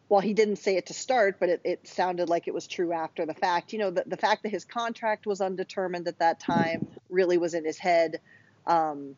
well, 0.09 0.21
he 0.21 0.33
didn't 0.33 0.57
say 0.57 0.77
it 0.77 0.85
to 0.85 0.93
start, 0.93 1.37
but 1.39 1.49
it, 1.49 1.61
it 1.63 1.87
sounded 1.87 2.29
like 2.29 2.47
it 2.47 2.53
was 2.53 2.67
true 2.67 2.93
after 2.93 3.25
the 3.25 3.33
fact. 3.33 3.73
You 3.73 3.79
know, 3.79 3.91
the, 3.91 4.03
the 4.05 4.15
fact 4.15 4.43
that 4.43 4.49
his 4.49 4.63
contract 4.63 5.25
was 5.25 5.41
undetermined 5.41 6.07
at 6.07 6.19
that 6.19 6.39
time 6.39 6.87
really 7.09 7.37
was 7.37 7.53
in 7.53 7.65
his 7.65 7.77
head. 7.77 8.21
Um, 8.65 9.15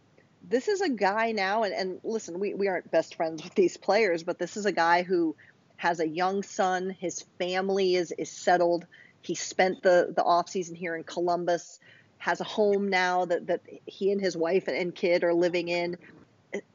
this 0.48 0.68
is 0.68 0.82
a 0.82 0.90
guy 0.90 1.32
now, 1.32 1.64
and, 1.64 1.74
and 1.74 2.00
listen, 2.04 2.40
we, 2.40 2.54
we 2.54 2.68
aren't 2.68 2.90
best 2.90 3.16
friends 3.16 3.44
with 3.44 3.54
these 3.56 3.78
players, 3.78 4.24
but 4.24 4.40
this 4.40 4.58
is 4.58 4.66
a 4.66 4.72
guy 4.72 5.04
who 5.04 5.36
has 5.80 6.02
a 6.02 6.08
young 6.08 6.44
son. 6.44 6.90
His 7.00 7.24
family 7.40 7.96
is 7.96 8.12
is 8.18 8.30
settled. 8.30 8.86
He 9.22 9.34
spent 9.34 9.82
the 9.82 10.12
the 10.14 10.24
off 10.24 10.50
season 10.50 10.76
here 10.76 10.94
in 10.94 11.04
Columbus. 11.06 11.80
Has 12.18 12.42
a 12.42 12.44
home 12.44 12.90
now 12.90 13.24
that 13.24 13.48
that 13.48 13.62
he 13.86 14.12
and 14.12 14.20
his 14.20 14.36
wife 14.36 14.68
and 14.68 14.94
kid 14.94 15.24
are 15.24 15.34
living 15.34 15.70
in. 15.70 15.98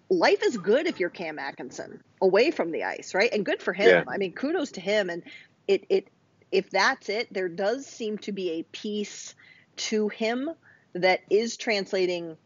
Life 0.08 0.42
is 0.42 0.56
good 0.56 0.86
if 0.86 1.00
you're 1.00 1.10
Cam 1.10 1.38
Atkinson 1.38 2.02
away 2.22 2.50
from 2.50 2.70
the 2.70 2.84
ice, 2.84 3.14
right? 3.14 3.30
And 3.30 3.44
good 3.44 3.60
for 3.60 3.74
him. 3.74 3.88
Yeah. 3.88 4.04
I 4.08 4.16
mean, 4.16 4.32
kudos 4.32 4.72
to 4.72 4.80
him. 4.80 5.10
And 5.10 5.22
it 5.68 5.84
it 5.90 6.08
if 6.50 6.70
that's 6.70 7.10
it, 7.10 7.30
there 7.30 7.50
does 7.50 7.84
seem 7.84 8.16
to 8.18 8.32
be 8.32 8.52
a 8.52 8.62
piece 8.62 9.34
to 9.76 10.08
him 10.08 10.48
that 10.94 11.20
is 11.28 11.58
translating 11.58 12.38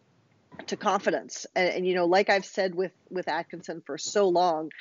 to 0.66 0.76
confidence. 0.76 1.46
And, 1.54 1.68
and, 1.68 1.86
you 1.86 1.94
know, 1.94 2.06
like 2.06 2.30
I've 2.30 2.46
said 2.46 2.74
with 2.74 2.92
with 3.10 3.28
Atkinson 3.28 3.80
for 3.86 3.96
so 3.96 4.28
long, 4.28 4.72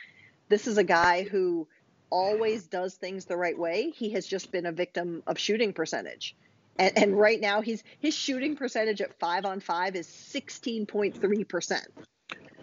this 0.49 0.67
is 0.67 0.77
a 0.77 0.83
guy 0.83 1.23
who 1.23 1.67
always 2.09 2.67
does 2.67 2.95
things 2.95 3.25
the 3.25 3.37
right 3.37 3.57
way. 3.57 3.91
He 3.91 4.11
has 4.11 4.25
just 4.25 4.51
been 4.51 4.65
a 4.65 4.71
victim 4.71 5.23
of 5.27 5.37
shooting 5.37 5.73
percentage. 5.73 6.35
And, 6.79 6.97
and 6.97 7.19
right 7.19 7.41
now 7.41 7.61
he's 7.61 7.83
his 7.99 8.13
shooting 8.13 8.55
percentage 8.55 9.01
at 9.01 9.17
five 9.19 9.45
on 9.45 9.59
five 9.59 9.95
is 9.95 10.07
16.3%. 10.07 11.81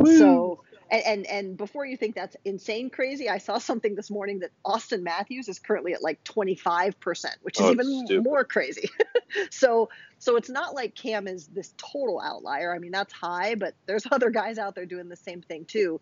So 0.04 0.60
and, 0.90 1.02
and, 1.04 1.26
and 1.26 1.56
before 1.56 1.86
you 1.86 1.96
think 1.96 2.14
that's 2.14 2.36
insane 2.44 2.90
crazy, 2.90 3.28
I 3.28 3.38
saw 3.38 3.58
something 3.58 3.94
this 3.94 4.10
morning 4.10 4.40
that 4.40 4.50
Auston 4.64 5.02
Matthews 5.02 5.48
is 5.48 5.58
currently 5.58 5.94
at 5.94 6.02
like 6.02 6.22
25%, 6.24 7.26
which 7.42 7.58
is 7.58 7.66
oh, 7.66 7.72
even 7.72 8.06
stupid. 8.06 8.24
more 8.24 8.44
crazy. 8.44 8.88
so 9.50 9.88
so 10.18 10.36
it's 10.36 10.50
not 10.50 10.74
like 10.74 10.94
Cam 10.94 11.26
is 11.26 11.48
this 11.48 11.74
total 11.76 12.20
outlier. 12.20 12.74
I 12.74 12.78
mean, 12.78 12.92
that's 12.92 13.12
high, 13.12 13.54
but 13.54 13.74
there's 13.86 14.04
other 14.12 14.30
guys 14.30 14.58
out 14.58 14.74
there 14.74 14.86
doing 14.86 15.08
the 15.08 15.16
same 15.16 15.42
thing 15.42 15.64
too. 15.64 16.00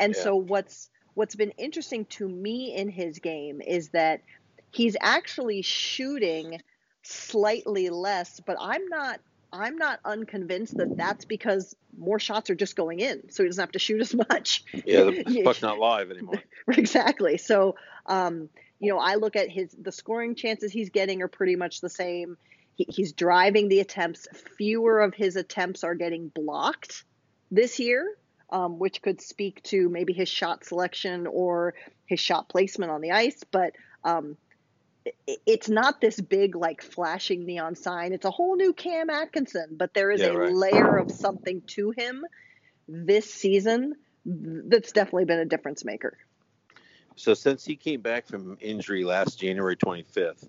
And 0.00 0.14
yeah. 0.16 0.22
so 0.22 0.36
what's 0.36 0.90
what's 1.14 1.34
been 1.34 1.52
interesting 1.52 2.04
to 2.06 2.28
me 2.28 2.74
in 2.74 2.88
his 2.88 3.18
game 3.18 3.60
is 3.60 3.88
that 3.90 4.22
he's 4.70 4.96
actually 5.00 5.62
shooting 5.62 6.60
slightly 7.02 7.90
less, 7.90 8.40
but 8.40 8.56
I'm 8.60 8.86
not 8.88 9.20
I'm 9.52 9.76
not 9.76 10.00
unconvinced 10.04 10.76
that 10.78 10.96
that's 10.96 11.24
because 11.24 11.76
more 11.96 12.18
shots 12.18 12.50
are 12.50 12.56
just 12.56 12.74
going 12.74 12.98
in, 12.98 13.30
so 13.30 13.44
he 13.44 13.48
doesn't 13.48 13.62
have 13.62 13.70
to 13.72 13.78
shoot 13.78 14.00
as 14.00 14.14
much. 14.14 14.64
Yeah, 14.84 15.04
the 15.04 15.42
puck's 15.44 15.62
not 15.62 15.78
live 15.78 16.10
anymore. 16.10 16.42
exactly. 16.68 17.38
So, 17.38 17.76
um, 18.06 18.48
you 18.80 18.92
know, 18.92 18.98
I 18.98 19.14
look 19.14 19.36
at 19.36 19.48
his 19.48 19.70
the 19.80 19.92
scoring 19.92 20.34
chances 20.34 20.72
he's 20.72 20.90
getting 20.90 21.22
are 21.22 21.28
pretty 21.28 21.54
much 21.54 21.80
the 21.80 21.88
same. 21.88 22.36
He, 22.74 22.86
he's 22.88 23.12
driving 23.12 23.68
the 23.68 23.78
attempts. 23.78 24.26
Fewer 24.56 25.00
of 25.00 25.14
his 25.14 25.36
attempts 25.36 25.84
are 25.84 25.94
getting 25.94 26.28
blocked 26.28 27.04
this 27.52 27.78
year 27.78 28.16
um, 28.54 28.78
which 28.78 29.02
could 29.02 29.20
speak 29.20 29.60
to 29.64 29.88
maybe 29.88 30.12
his 30.12 30.28
shot 30.28 30.64
selection 30.64 31.26
or 31.26 31.74
his 32.06 32.20
shot 32.20 32.48
placement 32.48 32.92
on 32.92 33.00
the 33.00 33.10
ice. 33.10 33.42
But 33.50 33.72
um, 34.04 34.36
it, 35.04 35.40
it's 35.44 35.68
not 35.68 36.00
this 36.00 36.20
big, 36.20 36.54
like, 36.54 36.80
flashing 36.80 37.44
neon 37.44 37.74
sign. 37.74 38.12
It's 38.12 38.24
a 38.24 38.30
whole 38.30 38.54
new 38.54 38.72
Cam 38.72 39.10
Atkinson, 39.10 39.70
but 39.76 39.92
there 39.92 40.12
is 40.12 40.20
yeah, 40.20 40.28
a 40.28 40.38
right. 40.38 40.54
layer 40.54 40.96
of 40.98 41.10
something 41.10 41.62
to 41.68 41.90
him 41.90 42.24
this 42.86 43.28
season 43.28 43.96
that's 44.24 44.92
definitely 44.92 45.24
been 45.24 45.40
a 45.40 45.44
difference 45.44 45.84
maker. 45.84 46.16
So 47.16 47.34
since 47.34 47.64
he 47.64 47.74
came 47.74 48.02
back 48.02 48.24
from 48.24 48.56
injury 48.60 49.04
last 49.04 49.40
January 49.40 49.76
25th, 49.76 50.48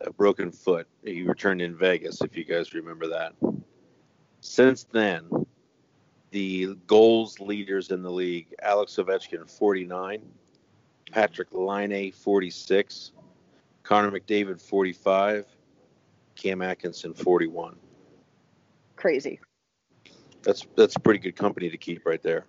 a 0.00 0.12
broken 0.12 0.50
foot, 0.50 0.88
he 1.04 1.22
returned 1.22 1.62
in 1.62 1.76
Vegas, 1.76 2.20
if 2.20 2.36
you 2.36 2.44
guys 2.44 2.74
remember 2.74 3.08
that. 3.08 3.34
Since 4.40 4.84
then, 4.92 5.28
the 6.30 6.76
goals 6.86 7.40
leaders 7.40 7.90
in 7.90 8.02
the 8.02 8.10
league 8.10 8.54
Alex 8.62 8.96
Ovechkin, 8.96 9.48
49, 9.48 10.22
Patrick 11.10 11.48
Laine, 11.52 12.12
46, 12.12 13.12
Connor 13.82 14.10
McDavid, 14.10 14.60
45, 14.60 15.46
Cam 16.34 16.62
Atkinson, 16.62 17.14
41. 17.14 17.76
Crazy. 18.96 19.40
That's 20.42 20.66
that's 20.76 20.96
pretty 20.96 21.18
good 21.18 21.36
company 21.36 21.68
to 21.70 21.76
keep 21.76 22.06
right 22.06 22.22
there. 22.22 22.46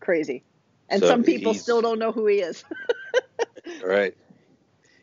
Crazy. 0.00 0.44
And 0.88 1.00
so 1.00 1.08
some 1.08 1.22
people 1.22 1.54
still 1.54 1.82
don't 1.82 1.98
know 1.98 2.12
who 2.12 2.26
he 2.26 2.40
is. 2.40 2.64
right. 3.84 4.16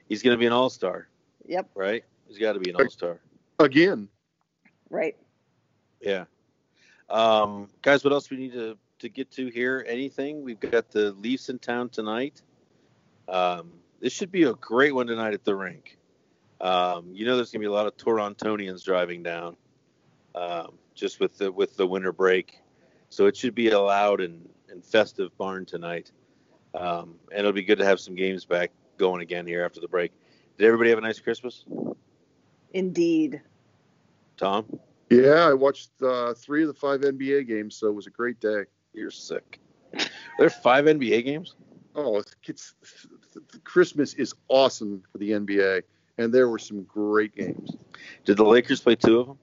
He's 0.08 0.24
going 0.24 0.34
to 0.34 0.38
be 0.38 0.46
an 0.46 0.54
all 0.54 0.70
star. 0.70 1.08
Yep. 1.48 1.70
Right? 1.76 2.04
He's 2.28 2.38
got 2.38 2.54
to 2.54 2.60
be 2.60 2.70
an 2.70 2.76
all 2.76 2.90
star. 2.90 3.20
Again. 3.60 4.08
Right. 4.90 5.16
Yeah. 6.02 6.26
Um, 7.10 7.70
guys, 7.82 8.04
what 8.04 8.14
else 8.14 8.30
we 8.30 8.38
need 8.38 8.54
to, 8.54 8.78
to 9.00 9.10
get 9.10 9.32
to 9.32 9.48
here? 9.48 9.86
Anything? 9.88 10.44
We've 10.44 10.60
got 10.60 10.92
the 10.92 11.12
Leafs 11.12 11.50
in 11.50 11.60
town 11.60 11.90
tonight. 11.90 12.42
Um, 13.28 13.72
this 14.00 14.14
should 14.14 14.32
be 14.32 14.44
a 14.44 14.54
great 14.54 14.94
one 14.94 15.08
tonight 15.08 15.34
at 15.34 15.44
the 15.44 15.56
rink. 15.56 15.98
Um, 16.62 17.12
you 17.14 17.26
know, 17.26 17.36
there's 17.36 17.52
going 17.52 17.62
to 17.62 17.68
be 17.68 17.72
a 17.72 17.72
lot 17.72 17.88
of 17.88 17.98
Torontonians 17.98 18.84
driving 18.84 19.24
down, 19.24 19.56
um, 20.34 20.74
just 20.94 21.20
with 21.20 21.38
the 21.38 21.52
with 21.52 21.76
the 21.76 21.86
winter 21.86 22.12
break. 22.12 22.60
So 23.10 23.26
it 23.28 23.38
should 23.38 23.56
be 23.56 23.70
a 23.70 23.80
loud 23.80 24.22
and, 24.22 24.48
and 24.70 24.84
festive 24.84 25.36
barn 25.38 25.66
tonight. 25.66 26.12
Um, 26.74 27.16
and 27.32 27.40
it'll 27.40 27.54
be 27.54 27.64
good 27.64 27.78
to 27.78 27.86
have 27.86 28.00
some 28.00 28.16
games 28.16 28.46
back 28.46 28.72
going 28.98 29.22
again 29.22 29.46
here 29.46 29.64
after 29.64 29.80
the 29.80 29.88
break. 29.88 30.12
Did 30.58 30.66
everybody 30.68 30.90
have 30.90 31.00
a 31.00 31.02
nice 31.02 31.20
Christmas? 31.20 31.66
Indeed. 32.74 33.42
Tom? 34.38 34.66
Yeah, 35.10 35.48
I 35.48 35.54
watched 35.54 35.92
uh, 36.02 36.34
three 36.34 36.64
of 36.64 36.68
the 36.68 36.74
five 36.74 37.02
NBA 37.02 37.48
games, 37.48 37.76
so 37.76 37.88
it 37.88 37.94
was 37.94 38.08
a 38.08 38.12
great 38.12 38.40
day. 38.40 38.64
You're 38.94 39.12
sick. 39.12 39.60
there 39.94 40.48
are 40.48 40.50
five 40.50 40.86
NBA 40.86 41.26
games. 41.26 41.56
Oh, 41.96 42.22
it's, 42.48 42.74
Christmas 43.64 44.14
is 44.16 44.34
awesome 44.48 45.04
for 45.12 45.18
the 45.20 45.32
NBA, 45.32 45.84
and 46.18 46.34
there 46.34 46.50
were 46.50 46.60
some 46.60 46.84
great 46.84 47.36
games. 47.36 47.72
Did 48.26 48.38
the 48.38 48.44
Lakers 48.44 48.82
play 48.82 48.96
two 48.96 49.20
of 49.20 49.28
them? 49.28 49.38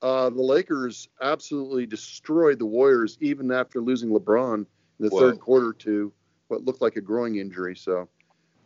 Uh, 0.00 0.30
the 0.30 0.42
Lakers 0.42 1.08
absolutely 1.20 1.86
destroyed 1.86 2.58
the 2.58 2.66
Warriors, 2.66 3.18
even 3.20 3.50
after 3.50 3.80
losing 3.80 4.10
LeBron 4.10 4.54
in 4.54 4.66
the 5.00 5.08
Whoa. 5.08 5.20
third 5.20 5.40
quarter 5.40 5.72
to 5.72 6.12
what 6.48 6.64
looked 6.64 6.80
like 6.80 6.96
a 6.96 7.00
groin 7.00 7.36
injury. 7.36 7.74
So, 7.74 8.08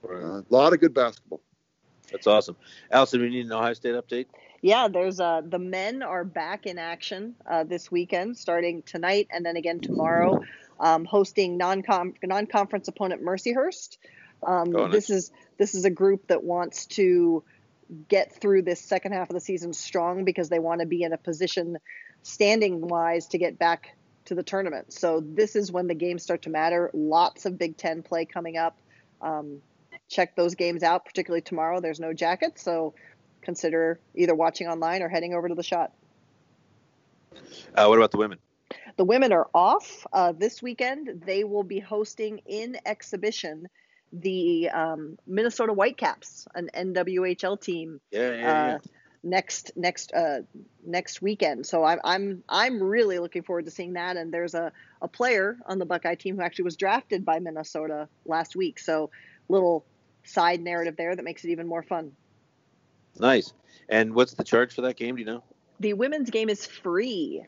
right. 0.02 0.22
uh, 0.22 0.38
a 0.38 0.44
lot 0.50 0.72
of 0.72 0.80
good 0.80 0.92
basketball. 0.92 1.40
That's 2.10 2.26
awesome. 2.26 2.56
Allison, 2.90 3.20
we 3.20 3.30
need 3.30 3.46
an 3.46 3.52
Ohio 3.52 3.74
State 3.74 3.94
update 3.94 4.26
yeah, 4.60 4.88
there's 4.88 5.20
uh, 5.20 5.42
the 5.44 5.58
men 5.58 6.02
are 6.02 6.24
back 6.24 6.66
in 6.66 6.78
action 6.78 7.34
uh, 7.46 7.64
this 7.64 7.90
weekend, 7.90 8.36
starting 8.36 8.82
tonight 8.82 9.28
and 9.30 9.44
then 9.44 9.56
again 9.56 9.80
tomorrow, 9.80 10.42
um, 10.80 11.04
hosting 11.04 11.56
non 11.56 11.82
non 12.22 12.46
conference 12.46 12.88
opponent 12.88 13.22
Mercyhurst. 13.22 13.98
Um, 14.46 14.74
oh, 14.74 14.86
nice. 14.86 14.92
This 14.92 15.10
is 15.10 15.32
this 15.58 15.74
is 15.74 15.84
a 15.84 15.90
group 15.90 16.28
that 16.28 16.42
wants 16.42 16.86
to 16.86 17.44
get 18.08 18.32
through 18.40 18.62
this 18.62 18.80
second 18.80 19.12
half 19.12 19.30
of 19.30 19.34
the 19.34 19.40
season 19.40 19.72
strong 19.72 20.24
because 20.24 20.48
they 20.48 20.58
want 20.58 20.80
to 20.80 20.86
be 20.86 21.02
in 21.02 21.12
a 21.12 21.18
position, 21.18 21.78
standing 22.22 22.80
wise, 22.80 23.28
to 23.28 23.38
get 23.38 23.58
back 23.58 23.96
to 24.26 24.34
the 24.34 24.42
tournament. 24.42 24.92
So 24.92 25.22
this 25.24 25.56
is 25.56 25.72
when 25.72 25.86
the 25.86 25.94
games 25.94 26.22
start 26.22 26.42
to 26.42 26.50
matter. 26.50 26.90
Lots 26.92 27.46
of 27.46 27.58
Big 27.58 27.76
Ten 27.76 28.02
play 28.02 28.26
coming 28.26 28.56
up. 28.56 28.78
Um, 29.22 29.62
check 30.08 30.36
those 30.36 30.54
games 30.54 30.82
out, 30.82 31.04
particularly 31.04 31.42
tomorrow. 31.42 31.80
There's 31.80 32.00
no 32.00 32.12
jacket, 32.12 32.58
so 32.58 32.94
consider 33.48 33.98
either 34.14 34.34
watching 34.34 34.66
online 34.66 35.00
or 35.00 35.08
heading 35.08 35.32
over 35.32 35.48
to 35.48 35.54
the 35.54 35.62
Schott. 35.62 35.90
Uh, 37.74 37.86
what 37.86 37.96
about 37.96 38.10
the 38.10 38.18
women? 38.18 38.38
The 38.98 39.06
women 39.06 39.32
are 39.32 39.48
off 39.54 40.06
uh, 40.12 40.32
this 40.32 40.60
weekend. 40.60 41.22
They 41.24 41.44
will 41.44 41.62
be 41.62 41.78
hosting 41.78 42.42
in 42.44 42.76
exhibition 42.84 43.66
the 44.12 44.68
um, 44.68 45.18
Minnesota 45.26 45.72
Whitecaps, 45.72 46.46
an 46.54 46.68
NWHL 46.74 47.58
team. 47.58 48.02
Yeah, 48.10 48.32
yeah, 48.32 48.36
yeah. 48.36 48.74
Uh, 48.74 48.78
next 49.22 49.72
next 49.76 50.12
uh, 50.12 50.40
next 50.84 51.22
weekend. 51.22 51.64
So 51.64 51.84
I'm 51.84 52.00
I'm 52.04 52.44
I'm 52.50 52.82
really 52.82 53.18
looking 53.18 53.44
forward 53.44 53.64
to 53.64 53.70
seeing 53.70 53.94
that. 53.94 54.18
And 54.18 54.30
there's 54.30 54.52
a, 54.52 54.72
a 55.00 55.08
player 55.08 55.56
on 55.64 55.78
the 55.78 55.86
Buckeye 55.86 56.16
team 56.16 56.36
who 56.36 56.42
actually 56.42 56.64
was 56.64 56.76
drafted 56.76 57.24
by 57.24 57.38
Minnesota 57.38 58.08
last 58.26 58.56
week. 58.56 58.78
So 58.78 59.08
little 59.48 59.86
side 60.24 60.60
narrative 60.60 60.96
there 60.98 61.16
that 61.16 61.24
makes 61.24 61.46
it 61.46 61.48
even 61.48 61.66
more 61.66 61.82
fun. 61.82 62.12
Nice. 63.20 63.52
And 63.88 64.14
what's 64.14 64.34
the 64.34 64.44
charge 64.44 64.74
for 64.74 64.82
that 64.82 64.96
game? 64.96 65.16
Do 65.16 65.20
you 65.20 65.26
know? 65.26 65.42
The 65.80 65.94
women's 65.94 66.30
game 66.30 66.48
is 66.48 66.66
free. 66.66 67.44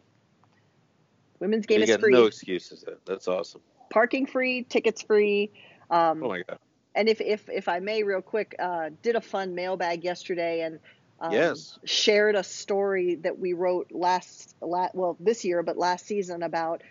Women's 1.39 1.67
game 1.67 1.79
you 1.79 1.85
is 1.85 1.91
got 1.91 2.01
free. 2.01 2.13
No 2.13 2.27
excuses. 2.27 2.85
That's 3.07 3.29
awesome. 3.29 3.61
Parking 3.91 4.27
free, 4.27 4.63
tickets 4.63 5.03
free. 5.03 5.51
Um, 5.91 6.23
oh 6.23 6.29
my 6.29 6.43
god. 6.43 6.59
And 6.95 7.09
if 7.09 7.21
if 7.21 7.49
if 7.49 7.69
I 7.69 7.79
may, 7.81 8.03
real 8.03 8.23
quick, 8.23 8.55
uh, 8.59 8.91
did 9.03 9.17
a 9.17 9.21
fun 9.21 9.55
mailbag 9.55 10.05
yesterday 10.05 10.63
and 10.63 10.79
um, 11.21 11.33
yes. 11.33 11.79
shared 11.85 12.35
a 12.35 12.43
story 12.43 13.17
that 13.17 13.39
we 13.39 13.53
wrote 13.53 13.93
last, 13.93 14.55
last 14.61 14.95
well 14.95 15.17
this 15.21 15.45
year, 15.45 15.63
but 15.63 15.77
last 15.77 16.07
season 16.07 16.43
about 16.43 16.83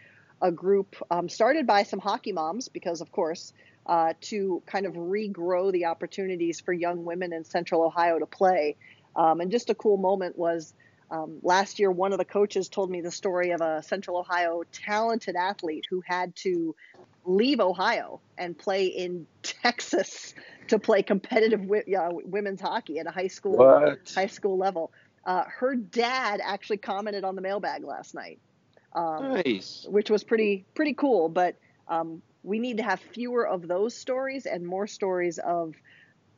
a 0.42 0.52
group 0.52 0.96
um, 1.12 1.28
started 1.28 1.68
by 1.68 1.84
some 1.84 2.00
hockey 2.00 2.32
moms 2.32 2.70
because 2.70 3.02
of 3.02 3.12
course 3.12 3.54
uh, 3.90 4.14
to 4.22 4.62
kind 4.68 4.86
of 4.86 4.94
regrow 4.94 5.72
the 5.72 5.86
opportunities 5.86 6.60
for 6.60 6.72
young 6.72 7.04
women 7.04 7.34
in 7.34 7.44
Central 7.44 7.82
Ohio 7.84 8.20
to 8.20 8.28
play. 8.28 8.76
Um, 9.16 9.42
and 9.42 9.50
just 9.50 9.72
a 9.72 9.76
cool 9.76 9.98
moment 9.98 10.38
was 10.38 10.76
um, 11.10 11.40
last 11.42 11.80
year, 11.80 11.90
one 11.90 12.12
of 12.12 12.20
the 12.20 12.26
coaches 12.26 12.70
told 12.70 12.92
me 12.92 13.02
the 13.02 13.10
story 13.10 13.50
of 13.50 13.62
a 13.62 13.82
Central 13.82 14.20
Ohio 14.20 14.62
talented 14.72 15.36
athlete 15.36 15.86
who 15.90 16.04
had 16.06 16.36
to 16.36 16.76
leave 17.26 17.60
Ohio 17.60 18.22
and 18.38 18.56
play 18.56 18.86
in 18.86 19.26
Texas 19.42 20.36
to 20.68 20.78
play 20.78 21.02
competitive 21.02 21.62
wi- 21.62 21.92
uh, 21.98 22.12
women's 22.26 22.62
hockey 22.62 23.00
at 23.00 23.08
a 23.08 23.12
high 23.12 23.28
school 23.28 23.58
what? 23.58 24.12
high 24.14 24.28
school 24.28 24.56
level. 24.56 24.92
Uh, 25.26 25.46
her 25.48 25.76
dad 25.76 26.42
actually 26.44 26.78
commented 26.78 27.24
on 27.24 27.36
the 27.36 27.42
mailbag 27.42 27.84
last 27.84 28.14
night, 28.14 28.38
um, 28.94 29.34
nice. 29.34 29.88
which 29.90 30.12
was 30.12 30.24
pretty 30.24 30.64
pretty 30.76 30.94
cool. 30.94 31.28
But 31.28 31.56
um, 31.88 32.22
we 32.44 32.60
need 32.60 32.78
to 32.78 32.84
have 32.84 33.00
fewer 33.00 33.48
of 33.48 33.68
those 33.68 33.96
stories 33.96 34.46
and 34.46 34.66
more 34.66 34.88
stories 34.88 35.38
of 35.40 35.76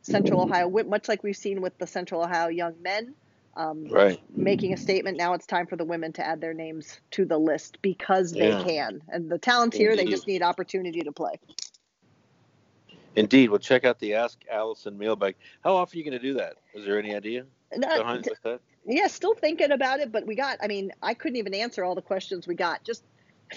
Central 0.02 0.42
Ohio, 0.42 0.70
much 0.70 1.08
like 1.08 1.24
we've 1.24 1.38
seen 1.38 1.62
with 1.62 1.78
the 1.78 1.86
Central 1.88 2.24
Ohio 2.24 2.48
young 2.48 2.74
men. 2.82 3.14
Um, 3.56 3.88
right. 3.90 4.20
Making 4.36 4.74
a 4.74 4.78
statement. 4.78 5.18
Now 5.18 5.34
it's 5.34 5.46
time 5.46 5.68
for 5.68 5.76
the 5.76 5.84
women 5.84 6.14
to 6.14 6.26
add 6.26 6.40
their 6.40 6.54
names 6.54 7.02
to 7.12 7.26
the 7.26 7.38
list 7.38 7.80
because 7.82 8.32
they 8.32 8.50
Yeah. 8.50 8.64
can. 8.64 9.02
And 9.10 9.30
the 9.30 9.38
talent's 9.38 9.76
here. 9.76 9.96
They 9.96 10.06
just 10.06 10.26
need 10.26 10.42
opportunity 10.42 11.02
to 11.02 11.12
play. 11.12 11.34
Indeed. 13.16 13.50
Well, 13.50 13.60
check 13.60 13.84
out 13.84 14.00
the 14.00 14.14
Ask 14.16 14.40
Allison 14.50 14.98
mailbag. 14.98 15.36
How 15.64 15.76
often 15.76 15.98
are 15.98 16.00
you 16.00 16.10
going 16.10 16.20
to 16.20 16.26
do 16.26 16.34
that? 16.36 16.56
Is 16.74 16.86
there 16.86 16.98
any 16.98 17.14
idea 17.14 17.46
Not- 17.76 17.98
behind 17.98 18.26
with 18.30 18.42
that? 18.44 18.62
yeah, 18.86 19.08
still 19.08 19.36
thinking 19.36 19.72
about 19.72 20.00
it, 20.00 20.12
but 20.14 20.26
we 20.26 20.36
got, 20.36 20.58
I 20.62 20.68
mean, 20.68 20.94
I 21.04 21.14
couldn't 21.14 21.36
even 21.36 21.54
answer 21.54 21.84
all 21.84 21.94
the 21.94 22.02
questions 22.02 22.48
we 22.48 22.56
got. 22.56 22.84
Just 22.86 23.04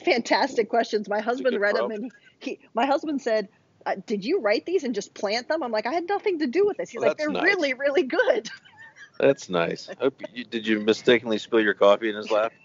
fantastic 0.04 0.68
questions. 0.68 1.08
My 1.08 1.20
husband 1.20 1.60
read 1.60 1.76
them 1.76 1.90
and 1.90 2.12
he, 2.38 2.58
my 2.74 2.86
husband 2.86 3.20
said, 3.22 3.48
uh, 3.86 3.96
did 4.06 4.24
you 4.24 4.40
write 4.40 4.64
these 4.66 4.84
and 4.84 4.94
just 4.94 5.14
plant 5.14 5.48
them? 5.48 5.62
I'm 5.62 5.70
like, 5.72 5.86
I 5.86 5.92
had 5.92 6.08
nothing 6.08 6.38
to 6.40 6.46
do 6.46 6.66
with 6.66 6.76
this. 6.76 6.90
He's 6.90 7.00
Well, 7.00 7.10
like, 7.10 7.18
they're 7.18 7.30
nice. 7.30 7.42
really, 7.42 7.74
really 7.74 8.02
good. 8.02 8.48
That's 9.18 9.48
nice. 9.48 9.88
Hope 10.00 10.20
you, 10.32 10.44
did 10.44 10.66
you 10.66 10.80
mistakenly 10.80 11.38
spill 11.38 11.60
your 11.60 11.74
coffee 11.74 12.08
in 12.10 12.16
his 12.16 12.30
lap? 12.30 12.52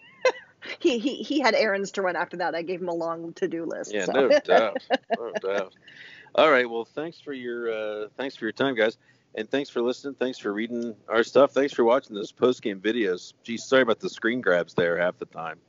He, 0.80 1.00
he, 1.00 1.24
he 1.24 1.39
had 1.39 1.56
errands 1.56 1.92
to 1.92 2.02
run 2.02 2.18
after 2.18 2.36
that. 2.38 2.54
I 2.54 2.63
gave 2.63 2.82
him 2.82 2.89
a 2.89 2.94
long 2.94 3.32
to-do 3.34 3.63
list. 3.65 3.94
Yeah, 3.94 4.04
so. 4.04 4.12
no 4.12 4.28
doubt, 4.44 4.84
no 5.18 5.32
doubt. 5.42 5.74
All 6.36 6.52
right, 6.52 6.70
well, 6.70 6.84
thanks 6.84 7.20
for 7.20 7.32
your 7.32 7.72
uh, 7.72 8.08
thanks 8.18 8.36
for 8.36 8.44
your 8.44 8.52
time, 8.52 8.76
guys, 8.76 8.98
and 9.36 9.50
thanks 9.50 9.70
for 9.70 9.82
listening. 9.82 10.15
Thanks 10.15 10.38
for 10.38 10.52
reading 10.52 10.96
our 11.08 11.24
stuff. 11.24 11.54
Thanks 11.54 11.74
for 11.74 11.86
watching 11.86 12.13
those 12.13 12.34
post 12.34 12.62
game 12.62 12.82
videos. 12.82 13.34
Geez, 13.44 13.63
sorry 13.63 13.84
about 13.84 14.02
the 14.02 14.10
screen 14.10 14.42
grabs 14.42 14.74
there 14.74 14.98
half 15.00 15.18
the 15.18 15.26
time, 15.28 15.60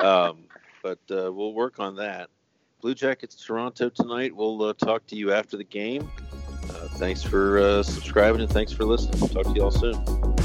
um, 0.00 0.44
but 0.82 0.98
uh, 1.10 1.32
we'll 1.32 1.54
work 1.54 1.80
on 1.80 1.96
that. 1.96 2.30
Blue 2.80 2.94
Jackets 2.94 3.36
Toronto 3.36 3.88
tonight. 3.90 4.34
We'll 4.34 4.62
uh, 4.62 4.72
talk 4.72 5.06
to 5.08 5.16
you 5.16 5.32
after 5.32 5.56
the 5.56 5.64
game. 5.64 6.10
Uh, 6.64 6.88
thanks 6.96 7.22
for 7.22 7.58
uh, 7.58 7.82
subscribing 7.82 8.40
and 8.40 8.50
thanks 8.50 8.72
for 8.72 8.84
listening. 8.84 9.28
Talk 9.28 9.44
to 9.44 9.52
you 9.52 9.64
all 9.64 9.70
soon. 9.70 10.39